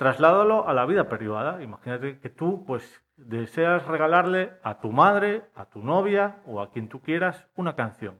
trasládalo 0.00 0.66
a 0.66 0.72
la 0.72 0.86
vida 0.86 1.10
privada. 1.10 1.62
Imagínate 1.62 2.20
que 2.20 2.30
tú, 2.30 2.64
pues, 2.64 3.02
deseas 3.18 3.86
regalarle 3.86 4.54
a 4.62 4.80
tu 4.80 4.92
madre, 4.92 5.44
a 5.54 5.66
tu 5.66 5.84
novia 5.84 6.40
o 6.46 6.62
a 6.62 6.72
quien 6.72 6.88
tú 6.88 7.02
quieras 7.02 7.46
una 7.54 7.76
canción, 7.76 8.18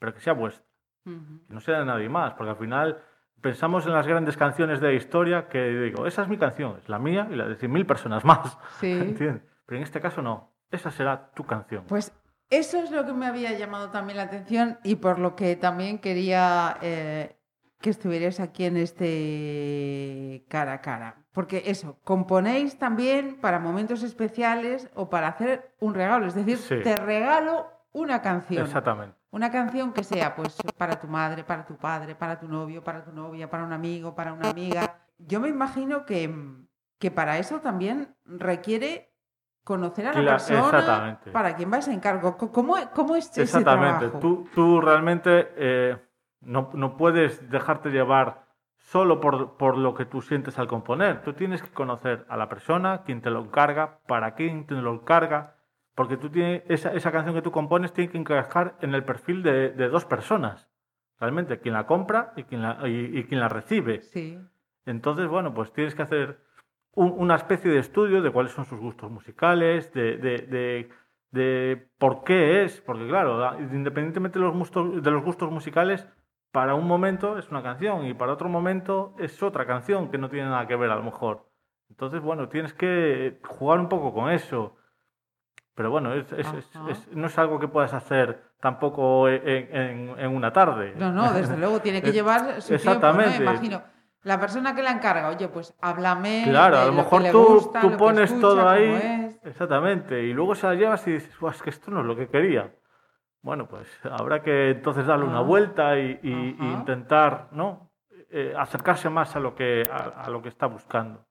pero 0.00 0.12
que 0.12 0.18
sea 0.18 0.32
vuestra, 0.32 0.66
que 1.04 1.54
no 1.54 1.60
sea 1.60 1.78
de 1.78 1.84
nadie 1.84 2.08
más, 2.08 2.34
porque 2.34 2.50
al 2.50 2.56
final 2.56 3.00
pensamos 3.40 3.86
en 3.86 3.92
las 3.92 4.08
grandes 4.08 4.36
canciones 4.36 4.80
de 4.80 4.88
la 4.88 4.94
historia 4.94 5.46
que 5.46 5.68
digo, 5.68 6.04
esa 6.04 6.22
es 6.22 6.28
mi 6.28 6.36
canción, 6.36 6.78
es 6.78 6.88
la 6.88 6.98
mía 6.98 7.28
y 7.30 7.36
la 7.36 7.46
de 7.46 7.56
100.000 7.56 7.86
personas 7.86 8.24
más. 8.24 8.58
Sí. 8.80 8.90
¿Entiendes? 9.00 9.44
Pero 9.66 9.76
en 9.76 9.84
este 9.84 10.00
caso 10.00 10.22
no, 10.22 10.50
esa 10.72 10.90
será 10.90 11.30
tu 11.30 11.46
canción. 11.46 11.84
Pues 11.86 12.12
eso 12.50 12.82
es 12.82 12.90
lo 12.90 13.06
que 13.06 13.12
me 13.12 13.26
había 13.26 13.56
llamado 13.56 13.90
también 13.90 14.16
la 14.16 14.24
atención 14.24 14.80
y 14.82 14.96
por 14.96 15.20
lo 15.20 15.36
que 15.36 15.54
también 15.54 16.00
quería 16.00 16.76
eh, 16.82 17.36
que 17.80 17.90
estuvierais 17.90 18.40
aquí 18.40 18.64
en 18.64 18.76
este 18.76 20.44
cara 20.48 20.74
a 20.74 20.80
cara. 20.80 21.16
Porque 21.32 21.62
eso, 21.66 21.96
componéis 22.04 22.78
también 22.78 23.36
para 23.40 23.58
momentos 23.58 24.02
especiales 24.02 24.90
o 24.94 25.08
para 25.08 25.28
hacer 25.28 25.72
un 25.80 25.94
regalo. 25.94 26.26
Es 26.26 26.34
decir, 26.34 26.58
Sí. 26.58 26.76
te 26.82 26.96
regalo 26.96 27.68
una 27.92 28.20
canción. 28.20 28.64
Exactamente. 28.66 29.16
Una 29.30 29.50
canción 29.50 29.92
que 29.92 30.02
sea 30.04 30.34
pues 30.34 30.56
para 30.76 30.98
tu 30.98 31.06
madre, 31.06 31.44
para 31.44 31.64
tu 31.64 31.76
padre, 31.76 32.14
para 32.14 32.38
tu 32.38 32.48
novio, 32.48 32.82
para 32.82 33.04
tu 33.04 33.12
novia, 33.12 33.48
para 33.48 33.64
un 33.64 33.72
amigo, 33.72 34.14
para 34.14 34.32
una 34.32 34.50
amiga. 34.50 34.98
Yo 35.18 35.40
me 35.40 35.48
imagino 35.48 36.04
que, 36.04 36.34
que 36.98 37.10
para 37.10 37.38
eso 37.38 37.60
también 37.60 38.14
requiere 38.26 39.14
conocer 39.64 40.08
a 40.08 40.12
la 40.20 40.32
persona 40.32 41.20
para 41.32 41.54
quien 41.54 41.72
va 41.72 41.78
ese 41.78 41.92
encargo. 41.92 42.36
¿Cómo, 42.36 42.74
cómo 42.92 43.14
es 43.16 43.30
ese 43.30 43.42
Exactamente. 43.42 43.98
trabajo? 44.08 44.18
Tú, 44.18 44.48
tú 44.54 44.80
realmente 44.80 45.52
eh, 45.56 45.96
no, 46.40 46.70
no 46.74 46.96
puedes 46.96 47.50
dejarte 47.50 47.90
llevar 47.90 48.44
solo 48.76 49.20
por, 49.20 49.56
por 49.56 49.76
lo 49.76 49.94
que 49.94 50.04
tú 50.06 50.22
sientes 50.22 50.58
al 50.58 50.66
componer. 50.66 51.22
Tú 51.22 51.32
tienes 51.34 51.62
que 51.62 51.70
conocer 51.70 52.24
a 52.28 52.36
la 52.36 52.48
persona, 52.48 53.02
quien 53.04 53.20
te 53.20 53.30
lo 53.30 53.40
encarga, 53.40 53.98
para 54.06 54.34
quién 54.34 54.66
te 54.66 54.74
lo 54.74 54.94
encarga, 54.94 55.56
porque 55.94 56.16
tú 56.16 56.30
tienes, 56.30 56.62
esa, 56.68 56.92
esa 56.94 57.12
canción 57.12 57.34
que 57.34 57.42
tú 57.42 57.50
compones 57.52 57.92
tiene 57.92 58.10
que 58.10 58.18
encajar 58.18 58.76
en 58.80 58.94
el 58.94 59.04
perfil 59.04 59.42
de, 59.42 59.70
de 59.70 59.88
dos 59.88 60.04
personas. 60.06 60.68
Realmente, 61.18 61.60
quien 61.60 61.74
la 61.74 61.86
compra 61.86 62.32
y 62.36 62.44
quien 62.44 62.62
la, 62.62 62.78
y- 62.88 63.18
y 63.18 63.24
quien 63.24 63.40
la 63.40 63.48
recibe. 63.50 64.00
Sí. 64.00 64.38
Entonces, 64.86 65.28
bueno, 65.28 65.52
pues 65.52 65.70
tienes 65.72 65.94
que 65.94 66.02
hacer 66.02 66.40
un- 66.94 67.14
una 67.18 67.34
especie 67.36 67.70
de 67.70 67.78
estudio 67.78 68.22
de 68.22 68.30
cuáles 68.32 68.52
son 68.52 68.64
sus 68.64 68.80
gustos 68.80 69.10
musicales, 69.10 69.92
de, 69.92 70.16
de- 70.16 70.38
de- 70.46 70.88
de 71.32 71.86
por 71.98 72.24
qué 72.24 72.64
es, 72.64 72.80
porque 72.80 73.06
claro, 73.06 73.54
independientemente 73.60 74.38
de 74.38 74.44
los, 74.46 74.54
gustos, 74.56 75.02
de 75.02 75.10
los 75.10 75.22
gustos 75.22 75.50
musicales, 75.50 76.08
para 76.52 76.74
un 76.74 76.86
momento 76.86 77.38
es 77.38 77.48
una 77.50 77.62
canción 77.62 78.06
y 78.06 78.14
para 78.14 78.32
otro 78.32 78.48
momento 78.48 79.14
es 79.18 79.42
otra 79.42 79.66
canción 79.66 80.10
que 80.10 80.18
no 80.18 80.28
tiene 80.28 80.48
nada 80.48 80.66
que 80.66 80.76
ver 80.76 80.90
a 80.90 80.96
lo 80.96 81.02
mejor. 81.02 81.46
Entonces, 81.88 82.20
bueno, 82.20 82.48
tienes 82.48 82.72
que 82.74 83.40
jugar 83.44 83.78
un 83.80 83.88
poco 83.88 84.12
con 84.14 84.30
eso. 84.30 84.76
Pero 85.74 85.90
bueno, 85.90 86.12
es, 86.14 86.30
es- 86.32 86.46
es- 86.88 87.08
no 87.12 87.26
es 87.26 87.38
algo 87.38 87.58
que 87.58 87.68
puedas 87.68 87.94
hacer 87.94 88.42
tampoco 88.60 89.28
en, 89.28 89.74
en- 89.74 90.14
en 90.18 90.34
una 90.36 90.52
tarde. 90.52 90.92
No, 90.96 91.10
no, 91.12 91.32
desde 91.32 91.56
luego 91.56 91.80
tiene 91.80 92.02
que 92.02 92.12
llevar 92.12 92.60
su 92.60 92.74
exactamente. 92.74 93.30
tiempo, 93.30 93.44
¿no? 93.44 93.50
Imagino. 93.52 93.82
La 94.22 94.38
persona 94.38 94.74
que 94.74 94.82
la 94.82 94.90
encarga, 94.90 95.28
oye, 95.30 95.48
pues 95.48 95.74
háblame. 95.80 96.42
Claro, 96.44 96.76
de 96.76 96.82
a 96.82 96.84
lo 96.86 96.90
que 96.90 96.96
mejor 96.98 97.22
tú, 97.30 97.44
gusta, 97.54 97.80
tú 97.80 97.86
lo 97.86 97.92
que 97.92 97.98
pones 97.98 98.24
escucha, 98.30 98.40
todo 98.42 98.68
ahí. 98.68 99.38
Exactamente. 99.44 100.22
Y 100.24 100.34
luego 100.34 100.54
se 100.54 100.66
la 100.66 100.74
llevas 100.74 101.06
y 101.08 101.12
dices, 101.12 101.38
"Buah, 101.40 101.52
es 101.52 101.62
que 101.62 101.70
esto 101.70 101.90
no 101.90 102.00
es 102.00 102.06
lo 102.06 102.14
que 102.16 102.28
quería. 102.28 102.70
Bueno, 103.42 103.66
pues 103.66 103.88
habrá 104.04 104.42
que 104.42 104.70
entonces 104.70 105.06
darle 105.06 105.24
una 105.24 105.38
Ah. 105.38 105.42
vuelta 105.42 105.98
y, 105.98 106.18
y- 106.22 106.56
y 106.60 106.64
Ajá. 106.72 106.78
intentar, 106.80 107.48
¿no? 107.52 107.90
Eh, 108.30 108.54
acercarse 108.56 109.08
más 109.08 109.34
a 109.34 109.40
lo 109.40 109.54
que 109.54 109.82
a, 109.90 110.24
a 110.24 110.30
lo 110.30 110.42
que 110.42 110.48
está 110.50 110.66
buscando. 110.66 111.24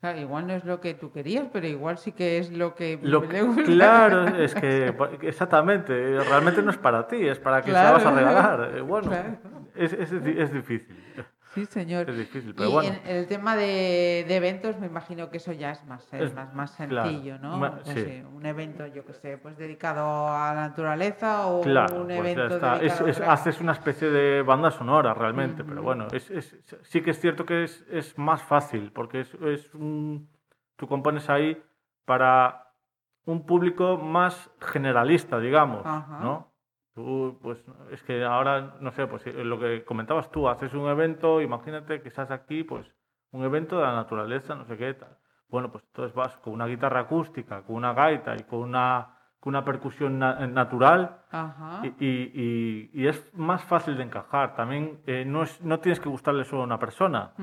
Claro, 0.00 0.20
igual 0.20 0.46
no 0.46 0.52
es 0.52 0.64
lo 0.64 0.80
que 0.80 0.94
tú 0.94 1.10
querías, 1.10 1.48
pero 1.52 1.66
igual 1.66 1.98
sí 1.98 2.12
que 2.12 2.38
es 2.38 2.52
lo 2.52 2.74
que 2.74 2.98
Lo 3.02 3.20
le 3.24 3.42
gusta. 3.42 3.62
claro, 3.64 4.28
es 4.36 4.54
que 4.54 4.94
exactamente, 5.22 6.22
realmente 6.22 6.62
no 6.62 6.70
es 6.70 6.76
para 6.78 7.08
ti, 7.08 7.26
es 7.26 7.38
para 7.40 7.62
quien 7.62 7.74
se 7.74 7.82
la 7.82 7.90
vas 7.92 8.04
a 8.06 8.12
Claro. 8.12 8.16
regalar. 8.28 8.76
Eh, 8.76 8.80
Bueno, 8.82 9.08
Claro. 9.08 9.38
es, 9.74 9.92
es, 9.92 10.12
es 10.12 10.52
difícil, 10.52 10.96
Sí, 11.58 11.66
señor. 11.66 12.08
es 12.10 12.16
difícil, 12.18 12.54
pero 12.54 12.68
Y 12.68 12.72
bueno. 12.72 12.96
en 13.04 13.16
el 13.16 13.26
tema 13.26 13.56
de, 13.56 14.24
de 14.28 14.36
eventos, 14.36 14.78
me 14.78 14.86
imagino 14.86 15.30
que 15.30 15.38
eso 15.38 15.52
ya 15.52 15.70
es 15.72 15.84
más, 15.86 16.04
es 16.12 16.22
Es- 16.22 16.34
más, 16.34 16.54
más 16.54 16.72
claro, 16.76 17.08
sencillo, 17.08 17.38
¿no? 17.38 17.56
ma- 17.56 17.76
Pues 17.82 17.88
sí. 17.88 18.04
sí, 18.04 18.22
un 18.32 18.46
evento, 18.46 18.86
yo 18.86 19.04
que 19.04 19.12
sé, 19.14 19.38
pues 19.38 19.56
dedicado 19.58 20.28
a 20.28 20.54
la 20.54 20.68
naturaleza 20.68 21.46
o 21.46 21.62
Claro, 21.62 22.00
un 22.02 22.06
pues 22.06 22.18
evento 22.18 22.46
está. 22.46 22.74
Es- 22.76 22.80
dedicado 22.80 23.06
a 23.06 23.10
es- 23.10 23.16
otra- 23.18 23.32
haces 23.32 23.60
una 23.60 23.72
especie 23.72 24.10
de 24.10 24.42
banda 24.42 24.70
sonora 24.70 25.14
realmente, 25.14 25.64
pero 25.64 25.76
Ujú. 25.76 25.84
bueno, 25.84 26.08
es, 26.12 26.30
es- 26.30 26.56
sí 26.82 27.00
que 27.02 27.10
es 27.10 27.20
cierto 27.20 27.44
que 27.44 27.64
es, 27.64 27.84
es 27.90 28.16
más 28.18 28.42
fácil, 28.42 28.92
porque 28.92 29.20
es, 29.20 29.34
es 29.34 29.74
un, 29.74 30.28
tú 30.76 30.86
compones 30.86 31.28
ahí 31.28 31.60
para 32.04 32.64
un 33.24 33.44
público 33.44 33.98
más 33.98 34.50
generalista, 34.60 35.38
digamos, 35.38 35.82
Ajá. 35.84 36.20
¿no? 36.22 36.47
Tú, 36.98 37.38
pues, 37.40 37.58
es 37.92 38.02
que 38.02 38.24
ahora, 38.24 38.74
no 38.80 38.90
sé, 38.90 39.06
pues 39.06 39.24
eh, 39.28 39.44
lo 39.44 39.60
que 39.60 39.84
comentabas 39.84 40.32
tú, 40.32 40.48
haces 40.48 40.74
un 40.74 40.88
evento, 40.88 41.40
imagínate 41.40 42.02
que 42.02 42.08
estás 42.08 42.28
aquí, 42.32 42.64
pues, 42.64 42.84
un 43.30 43.44
evento 43.44 43.76
de 43.78 43.84
la 43.84 43.94
naturaleza, 43.94 44.56
no 44.56 44.64
sé 44.64 44.76
qué 44.76 44.94
tal. 44.94 45.16
Bueno, 45.48 45.70
pues 45.70 45.84
entonces 45.84 46.12
vas 46.16 46.36
con 46.38 46.54
una 46.54 46.66
guitarra 46.66 47.02
acústica, 47.02 47.62
con 47.62 47.76
una 47.76 47.92
gaita 47.92 48.34
y 48.36 48.42
con 48.42 48.58
una, 48.58 49.14
con 49.38 49.52
una 49.52 49.64
percusión 49.64 50.18
na- 50.18 50.44
natural, 50.48 51.20
Ajá. 51.30 51.82
y, 51.84 52.04
y- 52.04 52.32
y- 52.34 52.90
y 53.02 53.06
es 53.06 53.32
más 53.34 53.62
fácil 53.62 53.96
de 53.96 54.02
encajar. 54.02 54.56
También 54.56 54.98
eh, 55.06 55.24
no, 55.24 55.44
es, 55.44 55.62
no 55.62 55.78
tienes 55.78 56.00
que 56.00 56.08
gustarle 56.08 56.44
solo 56.46 56.62
a 56.62 56.64
una 56.64 56.80
persona. 56.80 57.30
Eh, 57.38 57.42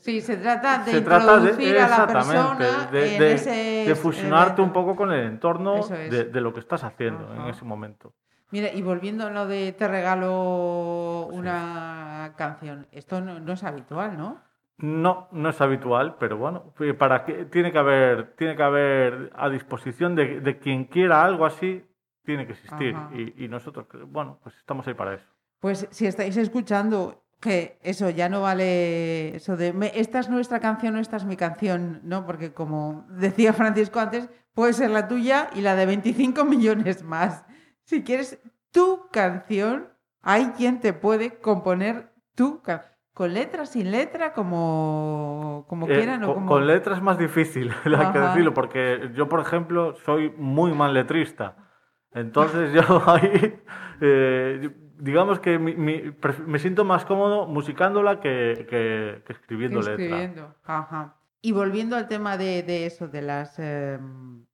Sí, 0.00 0.20
se 0.20 0.36
trata 0.36 0.78
de 0.84 0.90
se 0.90 1.00
trata 1.02 1.38
de, 1.38 1.50
introducir 1.50 1.78
a 1.78 1.88
la 1.88 2.06
persona 2.06 2.88
de, 2.90 3.14
en 3.14 3.20
de- 3.20 3.32
ese 3.34 3.84
de 3.86 3.94
fusionarte 3.94 4.60
un 4.60 4.72
poco 4.72 4.96
con 4.96 5.12
el 5.12 5.24
entorno 5.24 5.76
es. 5.76 5.88
de, 6.32 6.40
lo 6.40 6.52
que 6.52 6.60
estás 6.60 6.82
haciendo 6.82 7.32
en 7.34 7.42
ese 7.42 7.64
momento. 7.64 8.12
Mira, 8.50 8.72
y 8.72 8.82
volviendo 8.82 9.26
a 9.26 9.30
lo 9.30 9.46
de 9.46 9.72
te 9.72 9.86
regalo 9.86 11.26
una 11.26 12.32
canción, 12.36 12.86
esto 12.92 13.20
no, 13.20 13.38
no 13.38 13.52
es 13.52 13.62
habitual, 13.62 14.16
¿no? 14.16 14.42
No, 14.78 15.28
no 15.32 15.48
es 15.48 15.60
habitual, 15.60 16.16
pero 16.18 16.38
bueno, 16.38 16.72
eh, 16.80 16.94
para 16.94 17.24
que 17.24 17.44
tiene 17.46 17.72
que 17.72 17.78
haber, 17.78 18.34
tiene 18.36 18.56
que 18.56 18.62
haber 18.62 19.32
a 19.36 19.48
disposición 19.48 20.14
de, 20.14 20.40
de 20.40 20.58
quien 20.58 20.84
quiera 20.84 21.24
algo 21.24 21.46
así, 21.46 21.84
tiene 22.24 22.46
que 22.46 22.52
existir. 22.52 22.96
Y 23.36 23.48
nosotros, 23.48 23.86
bueno, 24.06 24.38
pues 24.42 24.56
estamos 24.56 24.86
ahí 24.86 24.94
para 24.94 25.14
eso. 25.14 25.26
Pues 25.60 25.88
si 25.90 26.06
estáis 26.06 26.36
escuchando 26.36 27.24
que 27.40 27.78
eso 27.82 28.10
ya 28.10 28.28
no 28.28 28.40
vale 28.42 29.36
eso 29.36 29.56
de 29.56 29.72
"Me- 29.72 29.92
esta 29.94 30.18
es 30.18 30.28
nuestra 30.28 30.58
canción 30.60 30.96
o 30.96 30.98
esta 30.98 31.16
es 31.16 31.24
mi 31.24 31.36
canción, 31.36 32.00
¿no? 32.02 32.26
Porque 32.26 32.52
como 32.52 33.06
decía 33.10 33.52
Francisco 33.52 34.00
antes, 34.00 34.28
puede 34.54 34.72
ser 34.72 34.90
la 34.90 35.06
tuya 35.08 35.48
y 35.54 35.60
la 35.60 35.76
de 35.76 35.86
25 35.86 36.44
millones 36.44 37.02
más. 37.04 37.44
Si 37.84 38.02
quieres 38.02 38.40
tu 38.72 39.08
canción, 39.12 39.88
hay 40.20 40.46
quien 40.56 40.80
te 40.80 40.92
puede 40.92 41.38
componer 41.38 42.12
tu 42.34 42.60
canción. 42.62 42.88
Con 43.14 43.34
letra, 43.34 43.66
sin 43.66 43.90
letra, 43.90 44.32
como, 44.32 45.64
como 45.68 45.88
Eh, 45.88 45.94
quieran 45.94 46.22
o 46.22 46.26
con, 46.26 46.34
como... 46.36 46.46
con 46.48 46.66
letras 46.68 46.98
es 46.98 47.02
más 47.02 47.18
difícil, 47.18 47.72
hay 47.84 48.12
que 48.12 48.18
decirlo, 48.20 48.54
porque 48.54 49.10
yo, 49.14 49.28
por 49.28 49.40
ejemplo, 49.40 49.96
soy 50.04 50.30
muy 50.36 50.72
mal 50.72 50.94
letrista. 50.94 51.56
Entonces 52.12 52.72
yo 52.74 53.02
ahí, 53.10 53.60
eh, 54.00 54.70
digamos 54.98 55.40
que 55.40 55.58
mi- 55.58 55.74
mi- 55.74 56.12
me 56.46 56.58
siento 56.58 56.84
más 56.84 57.04
cómodo 57.04 57.46
musicándola 57.46 58.20
que, 58.20 58.66
que- 58.68 59.22
que 59.26 59.32
escribiendo 59.32 59.80
letra. 59.96 60.16
Ajá. 60.64 61.14
Y 61.40 61.52
volviendo 61.52 61.96
al 61.96 62.08
tema 62.08 62.36
de, 62.36 62.62
de 62.62 62.86
eso, 62.86 63.06
de 63.08 63.22
las 63.22 63.58
em, 63.58 64.44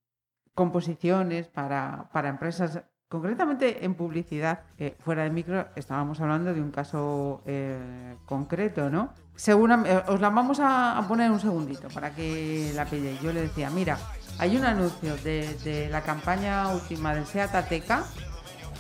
composiciones 0.55 1.49
para, 1.49 2.09
para 2.13 2.29
empresas, 2.29 2.83
concretamente 3.09 3.85
en 3.85 3.95
publicidad, 3.95 4.61
eh, 4.79 4.97
fuera 5.01 5.23
de 5.25 5.31
micro, 5.31 5.67
estábamos 5.77 6.21
hablando 6.21 6.53
de 6.53 6.61
un 6.61 6.71
caso 6.71 7.43
eh, 7.47 8.17
concreto, 8.27 8.91
¿no? 8.91 9.13
Segura- 9.35 9.83
eh, 9.87 10.03
os 10.09 10.21
la 10.21 10.31
vamos 10.31 10.61
a, 10.63 11.03
poner 11.09 11.31
un 11.31 11.41
segundito 11.41 11.89
para 11.89 12.15
que 12.15 12.71
la 12.75 12.85
pilléis. 12.85 13.21
Yo 13.21 13.33
le 13.33 13.43
decía, 13.43 13.71
mira, 13.71 13.99
hay 14.39 14.57
un 14.57 14.65
anuncio 14.65 15.17
de, 15.19 15.55
de 15.65 15.89
la 15.89 16.03
campaña 16.03 16.69
última 16.69 17.15
del 17.15 17.25
Seat 17.27 17.55
Ateca 17.55 18.05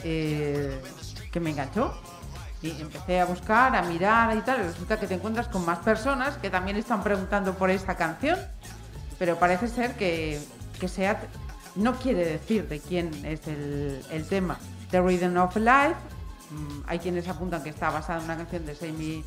eh, 0.04 0.80
que 1.34 1.40
me 1.40 1.50
enganchó. 1.50 1.92
Y 2.62 2.70
empecé 2.80 3.20
a 3.20 3.26
buscar, 3.26 3.74
a 3.76 3.82
mirar 3.82 4.34
y 4.34 4.40
tal, 4.40 4.60
y 4.60 4.62
resulta 4.62 4.98
que 4.98 5.06
te 5.06 5.14
encuentras 5.14 5.48
con 5.48 5.66
más 5.66 5.80
personas 5.80 6.38
que 6.38 6.48
también 6.48 6.78
están 6.78 7.02
preguntando 7.02 7.54
por 7.54 7.68
esa 7.70 7.96
canción, 7.96 8.38
pero 9.18 9.36
parece 9.36 9.68
ser 9.68 9.96
que, 9.96 10.40
que 10.80 10.88
sea, 10.88 11.20
no 11.74 11.94
quiere 11.96 12.24
decir 12.24 12.68
de 12.68 12.80
quién 12.80 13.12
es 13.26 13.46
el, 13.48 14.00
el 14.10 14.26
tema. 14.26 14.56
The 14.92 15.02
Rhythm 15.02 15.36
of 15.36 15.56
Life, 15.56 15.96
mm, 16.52 16.82
hay 16.86 17.00
quienes 17.00 17.28
apuntan 17.28 17.62
que 17.62 17.70
está 17.70 17.90
basada 17.90 18.20
en 18.20 18.24
una 18.26 18.36
canción 18.36 18.64
de 18.64 18.74
Sammy 18.76 19.24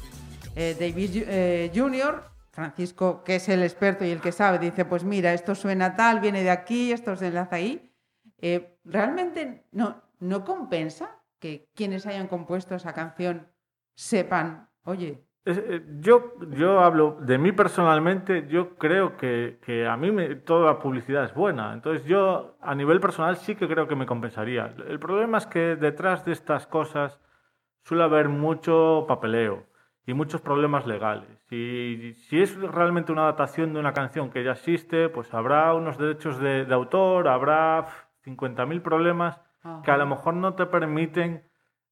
eh, 0.56 0.76
Davis 0.80 1.12
eh, 1.14 1.72
Jr., 1.76 2.24
Francisco, 2.52 3.24
que 3.24 3.36
es 3.36 3.50
el 3.50 3.62
experto 3.62 4.04
y 4.04 4.10
el 4.10 4.22
que 4.22 4.32
sabe, 4.32 4.58
dice, 4.58 4.84
pues 4.86 5.04
mira, 5.04 5.34
esto 5.34 5.54
suena 5.54 5.96
tal, 5.96 6.22
viene 6.22 6.42
de 6.42 6.50
aquí, 6.50 6.92
esto 6.92 7.16
se 7.16 7.28
enlaza 7.28 7.58
ahí. 7.58 7.94
Eh, 8.40 8.80
¿Realmente 8.84 9.68
no, 9.72 10.02
no 10.20 10.44
compensa 10.44 11.17
que 11.40 11.68
quienes 11.76 12.06
hayan 12.08 12.28
compuesto 12.28 12.76
esa 12.76 12.94
canción 12.94 13.48
sepan, 13.96 14.70
oye, 14.84 15.24
Es- 15.46 15.60
eh, 15.60 15.82
Yo, 16.02 16.34
yo 16.50 16.82
hablo 16.82 17.18
de 17.22 17.38
mí 17.38 17.54
personalmente, 17.54 18.48
yo 18.50 18.76
creo 18.76 19.16
que, 19.16 19.60
que 19.66 19.88
a 19.88 19.96
mí 19.96 20.12
me- 20.12 20.36
toda 20.36 20.66
la 20.74 20.80
publicidad 20.80 21.24
es 21.24 21.34
buena. 21.34 21.72
Entonces 21.74 22.04
yo 22.06 22.58
a 22.62 22.76
nivel 22.76 23.00
personal 23.00 23.38
sí 23.38 23.56
que 23.56 23.66
creo 23.70 23.88
que 23.88 23.96
me 23.96 24.06
compensaría. 24.06 24.74
El 24.90 25.00
problema 25.00 25.38
es 25.38 25.48
que 25.48 25.78
detrás 25.78 26.26
de 26.26 26.34
estas 26.34 26.68
cosas 26.68 27.22
suele 27.84 28.04
haber 28.04 28.28
mucho 28.28 29.06
papeleo 29.08 29.64
y 30.06 30.14
muchos 30.14 30.42
problemas 30.42 30.86
legales. 30.86 31.30
Y 31.50 32.12
si 32.28 32.42
es 32.42 32.54
realmente 32.60 33.14
una 33.14 33.22
adaptación 33.24 33.72
de 33.74 33.80
una 33.80 33.94
canción 33.94 34.30
que 34.30 34.44
ya 34.44 34.52
existe, 34.52 35.08
pues 35.08 35.34
habrá 35.34 35.74
unos 35.76 35.98
derechos 35.98 36.40
de, 36.40 36.66
autor, 36.74 37.30
habrá 37.30 37.86
pf, 37.86 37.96
50.000 38.24 38.82
problemas 38.82 39.40
que 39.84 39.92
a 39.92 39.98
lo 39.98 40.06
mejor 40.06 40.34
no 40.36 40.54
te 40.54 40.66
permiten 40.66 41.44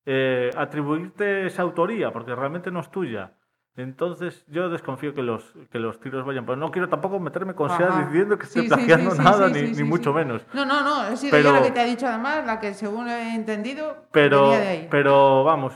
eh, 0.05 0.51
atribuirte 0.55 1.46
esa 1.48 1.63
autoría, 1.63 2.12
porque 2.12 2.36
realmente 2.36 2.72
no 2.72 2.79
es 2.79 2.91
tuya. 2.91 3.34
Entonces 3.77 4.46
yo 4.48 4.70
desconfío 4.70 5.13
que 5.13 5.22
los, 5.22 5.44
que 5.70 5.79
los 5.79 6.00
tiros 6.00 6.25
vayan. 6.25 6.46
Pero 6.46 6.55
no 6.55 6.72
quiero 6.72 6.88
tampoco 6.88 7.20
meterme 7.20 7.55
con 7.55 7.70
Ajá. 7.70 8.05
diciendo 8.05 8.38
que 8.38 8.46
Sí, 8.46 8.60
estoy 8.60 8.70
plagiando 8.77 9.12
sí, 9.12 9.17
sí, 9.17 9.24
nada, 9.24 9.50
ni, 9.50 9.84
mucho 9.84 10.13
menos. 10.13 10.46
No, 10.53 10.63
no, 10.65 10.82
no, 10.82 11.05
he 11.08 11.17
sido 11.17 11.32
Pero- 11.32 11.50
yo 11.50 11.55
la 11.58 11.62
que 11.62 11.72
te 11.72 11.82
ha 11.82 11.84
dicho 11.84 12.08
además, 12.08 12.46
la 12.46 12.58
que 12.62 12.74
según 12.74 13.10
he 13.10 13.36
entendido, 13.36 14.05
Pero, 14.13 14.44
venía 14.44 14.60
de 14.60 14.67
ahí. 14.70 14.88
pero 14.89 15.44
vamos, 15.44 15.74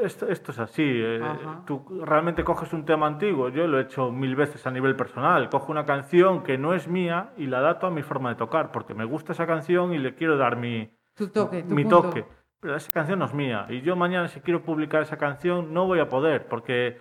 esto, 0.00 0.26
esto 0.28 0.52
es 0.52 0.58
así. 0.58 0.82
eh. 0.86 1.20
Tú 1.66 1.84
realmente 2.06 2.44
coges 2.44 2.72
un 2.72 2.86
tema 2.86 3.06
antiguo, 3.06 3.50
yo 3.50 3.66
lo 3.66 3.78
he 3.78 3.82
hecho 3.82 4.10
mil 4.10 4.34
veces 4.36 4.66
a 4.66 4.70
nivel 4.70 4.96
personal. 4.96 5.50
Cojo 5.50 5.70
una 5.70 5.84
canción 5.84 6.44
que 6.44 6.56
no 6.56 6.72
es 6.72 6.88
mía 6.88 7.32
y 7.36 7.46
la 7.46 7.58
adapto 7.58 7.88
a 7.88 7.90
mi 7.90 8.02
forma 8.02 8.30
de 8.30 8.36
tocar, 8.36 8.72
porque 8.72 8.94
me 8.94 9.04
gusta 9.04 9.32
esa 9.32 9.46
canción 9.46 9.92
y 9.92 9.98
le 9.98 10.14
quiero 10.14 10.38
dar 10.38 10.56
mi, 10.56 10.90
tu 11.14 11.28
toque, 11.28 11.62
tu 11.62 11.74
mi 11.74 11.82
punto. 11.82 12.02
toque. 12.02 12.24
Pero 12.60 12.76
esa 12.76 12.92
canción 12.92 13.18
no 13.18 13.26
es 13.26 13.34
mía. 13.34 13.66
Y 13.68 13.82
yo 13.82 13.94
mañana 13.94 14.28
si 14.28 14.40
quiero 14.40 14.62
publicar 14.62 15.02
esa 15.02 15.18
canción 15.18 15.74
no 15.74 15.86
voy 15.86 16.00
a 16.00 16.08
poder, 16.08 16.48
porque, 16.48 17.00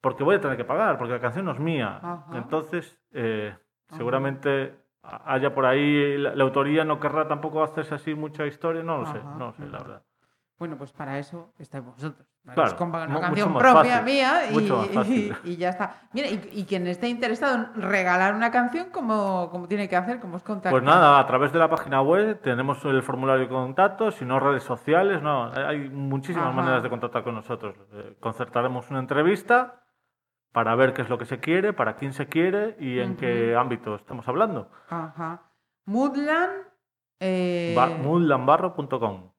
porque 0.00 0.24
voy 0.24 0.36
a 0.36 0.40
tener 0.40 0.56
que 0.56 0.64
pagar, 0.64 0.96
porque 0.98 1.12
la 1.12 1.20
canción 1.20 1.44
no 1.44 1.52
es 1.52 1.60
mía. 1.60 2.00
Ajá. 2.02 2.38
Entonces, 2.38 2.98
eh, 3.12 3.54
seguramente 3.88 4.74
haya 5.02 5.54
por 5.54 5.66
ahí, 5.66 6.16
la, 6.16 6.34
la 6.34 6.44
autoría 6.44 6.84
no 6.84 6.98
querrá 6.98 7.28
tampoco 7.28 7.62
hacerse 7.62 7.94
así 7.94 8.14
mucha 8.14 8.46
historia, 8.46 8.82
no 8.82 8.98
lo 8.98 9.06
sé, 9.06 9.18
no 9.22 9.46
lo 9.46 9.52
sé, 9.52 9.66
la 9.66 9.78
verdad. 9.78 10.02
Bueno, 10.58 10.76
pues 10.78 10.92
para 10.92 11.18
eso 11.18 11.52
estáis 11.58 11.84
vosotros. 11.84 12.26
Claro, 12.54 12.70
mu- 13.06 13.18
una 13.18 13.20
canción 13.28 13.52
propia 13.58 13.98
fácil, 13.98 14.04
mía 14.04 14.32
y, 15.44 15.56
ya 15.56 15.68
está. 15.68 15.94
Mira, 16.12 16.26
y, 16.28 16.50
y 16.52 16.64
quien 16.64 16.86
esté 16.88 17.08
interesado 17.08 17.54
en 17.54 17.82
regalar 17.82 18.34
una 18.34 18.50
canción, 18.50 18.88
¿cómo, 18.90 19.48
cómo 19.52 19.68
tiene 19.68 19.88
que 19.88 19.94
hacer? 19.96 20.18
¿Cómo 20.18 20.36
os 20.36 20.42
contacta? 20.42 20.70
Pues 20.70 20.82
nada, 20.82 21.20
a 21.20 21.26
través 21.26 21.52
de 21.52 21.60
la 21.60 21.70
página 21.70 22.02
web 22.02 22.40
tenemos 22.42 22.84
el 22.84 23.02
formulario 23.04 23.42
de 23.42 23.48
contacto, 23.48 24.10
si 24.10 24.24
no 24.24 24.40
redes 24.40 24.64
sociales, 24.64 25.22
no, 25.22 25.52
hay 25.52 25.88
muchísimas 25.88 26.48
Ajá. 26.48 26.56
maneras 26.56 26.82
de 26.82 26.90
contactar 26.90 27.22
con 27.22 27.36
nosotros. 27.36 27.76
Eh, 27.92 28.16
concertaremos 28.18 28.90
una 28.90 28.98
entrevista 28.98 29.84
para 30.52 30.74
ver 30.74 30.94
qué 30.94 31.02
es 31.02 31.08
lo 31.08 31.18
que 31.18 31.26
se 31.26 31.38
quiere, 31.38 31.72
para 31.72 31.94
quién 31.94 32.12
se 32.12 32.26
quiere 32.26 32.76
y 32.80 32.98
en 32.98 33.16
qué 33.16 33.54
ámbito 33.56 33.94
estamos 33.94 34.26
hablando. 34.26 34.68
Ajá. 34.90 35.42
Moodland. 35.86 36.52
eh, 37.20 37.72
Ba-. 37.76 37.86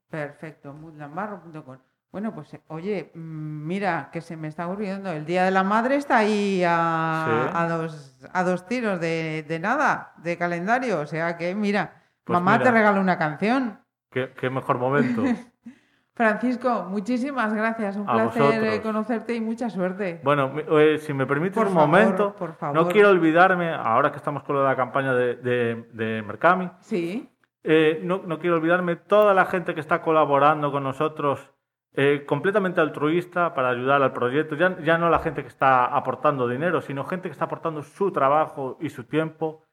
Perfecto, 0.10 0.72
moodlandbarro.com. 0.74 1.78
Bueno, 2.14 2.32
pues 2.34 2.54
eh, 2.54 2.62
oye, 2.68 3.12
mm, 3.16 3.66
mira, 3.68 4.10
que 4.14 4.22
se 4.22 4.38
me 4.38 4.48
está 4.48 4.68
ocurriendo. 4.68 5.12
El 5.12 5.26
Día 5.26 5.44
de 5.46 5.52
la 5.52 5.64
Madre 5.64 5.96
está 5.96 6.18
ahí 6.20 6.64
a, 6.66 7.26
Sí. 7.26 7.52
a 7.58 7.68
dos, 7.68 8.30
a 8.32 8.44
dos 8.44 8.66
tiros 8.68 9.00
de, 9.02 9.44
de 9.48 9.60
nada, 9.60 10.14
de 10.18 10.38
calendario. 10.38 11.00
O 11.02 11.06
sea 11.08 11.36
que, 11.38 11.56
mira, 11.56 12.04
Pues 12.24 12.36
mamá 12.40 12.54
mira. 12.60 12.64
te 12.66 12.72
regala 12.72 13.00
una 13.02 13.18
canción. 13.18 13.80
¿Qué, 14.12 14.32
qué 14.40 14.50
mejor 14.52 14.78
momento. 14.78 15.24
Francisco, 16.16 16.86
muchísimas 16.88 17.52
gracias. 17.52 17.96
Un 17.96 18.08
A 18.08 18.14
placer 18.14 18.42
vosotros. 18.44 18.74
eh, 18.76 18.82
conocerte 18.84 19.34
y 19.34 19.42
mucha 19.42 19.72
suerte. 19.72 20.22
Bueno, 20.24 20.52
eh, 20.80 21.00
si 21.00 21.12
me 21.14 21.26
permites 21.26 21.58
Por 21.58 21.66
un 21.66 21.74
favor, 21.74 21.90
momento, 21.90 22.36
por 22.36 22.54
favor. 22.54 22.76
no 22.76 22.88
quiero 22.88 23.10
olvidarme, 23.10 23.74
ahora 23.74 24.12
que 24.12 24.18
estamos 24.18 24.44
con 24.44 24.64
la 24.64 24.76
campaña 24.76 25.16
de, 25.16 25.36
de, 25.38 25.90
de 25.94 26.22
Mercami, 26.22 26.70
Sí, 26.80 27.28
Eh, 27.64 28.02
no, 28.04 28.22
no 28.28 28.38
quiero 28.40 28.58
olvidarme 28.58 28.98
toda 28.98 29.34
la 29.34 29.46
gente 29.46 29.74
que 29.74 29.80
está 29.80 30.02
colaborando 30.02 30.72
con 30.72 30.84
nosotros, 30.84 31.50
eh, 31.96 32.24
completamente 32.26 32.82
altruista 32.82 33.54
para 33.54 33.70
ayudar 33.70 34.02
al 34.02 34.14
proyecto. 34.14 34.56
Ya, 34.56 34.78
ya 34.80 34.98
no 34.98 35.10
la 35.10 35.20
gente 35.20 35.42
que 35.42 35.48
está 35.48 35.86
aportando 35.86 36.48
dinero, 36.48 36.82
sino 36.82 37.04
gente 37.06 37.30
que 37.30 37.34
está 37.34 37.46
aportando 37.46 37.84
su 37.84 38.12
trabajo 38.12 38.78
y 38.82 38.90
su 38.90 39.04
tiempo. 39.04 39.64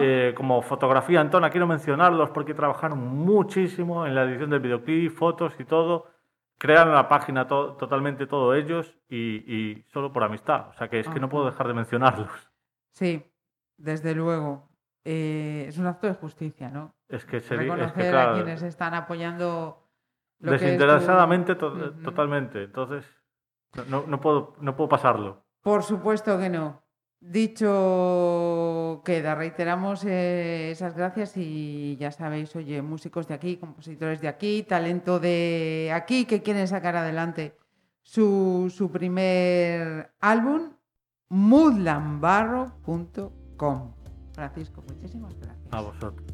Eh, 0.00 0.34
como 0.36 0.62
fotografía, 0.62 1.20
Antona, 1.20 1.50
quiero 1.50 1.66
mencionarlos 1.66 2.30
porque 2.30 2.54
trabajaron 2.54 2.98
muchísimo 2.98 4.06
en 4.06 4.14
la 4.14 4.22
edición 4.24 4.50
del 4.50 4.60
videoclip, 4.60 5.12
fotos 5.12 5.54
y 5.58 5.64
todo. 5.64 6.06
Crearon 6.58 6.94
la 6.94 7.08
página 7.08 7.46
to- 7.46 7.74
totalmente 7.74 8.26
todos 8.26 8.56
ellos 8.56 8.96
y, 9.08 9.16
y 9.52 9.82
solo 9.88 10.12
por 10.12 10.22
amistad. 10.22 10.68
O 10.68 10.72
sea 10.74 10.88
que 10.88 11.00
es 11.00 11.08
que 11.08 11.18
no 11.20 11.28
puedo 11.28 11.46
dejar 11.46 11.66
de 11.66 11.74
mencionarlos. 11.74 12.30
Sí, 12.92 13.24
desde 13.76 14.14
luego. 14.14 14.68
Eh, 15.04 15.66
es 15.68 15.76
un 15.76 15.86
acto 15.86 16.06
de 16.06 16.14
justicia, 16.14 16.70
¿no? 16.70 16.94
Es 17.08 17.24
que 17.26 17.40
sería. 17.40 17.64
es 17.64 17.70
Reconocer 17.72 18.04
que, 18.04 18.10
claro, 18.10 18.30
a 18.30 18.34
quienes 18.34 18.62
están 18.62 18.94
apoyando 18.94 19.83
lo 20.44 20.52
desinteresadamente 20.52 21.54
to- 21.54 21.92
totalmente 22.02 22.64
entonces 22.64 23.04
no, 23.76 23.84
no, 23.86 24.06
no 24.06 24.20
puedo 24.20 24.54
no 24.60 24.76
puedo 24.76 24.88
pasarlo 24.88 25.42
Por 25.62 25.82
supuesto 25.82 26.38
que 26.38 26.48
no. 26.50 26.82
Dicho 27.20 29.00
queda, 29.04 29.34
reiteramos 29.34 30.04
eh, 30.04 30.70
esas 30.70 30.94
gracias 30.94 31.34
y 31.38 31.96
ya 31.96 32.10
sabéis, 32.12 32.54
oye, 32.54 32.82
músicos 32.82 33.26
de 33.26 33.32
aquí, 33.32 33.56
compositores 33.56 34.20
de 34.20 34.28
aquí, 34.28 34.62
talento 34.62 35.18
de 35.18 35.90
aquí 35.94 36.26
que 36.26 36.42
quieren 36.42 36.68
sacar 36.68 36.96
adelante 36.96 37.56
su, 38.02 38.70
su 38.76 38.90
primer 38.90 40.12
álbum, 40.20 40.74
moodlambarro.com. 41.30 43.94
Francisco, 44.34 44.84
muchísimas 44.86 45.34
gracias. 45.40 45.72
a 45.72 45.80
vosotros 45.80 46.33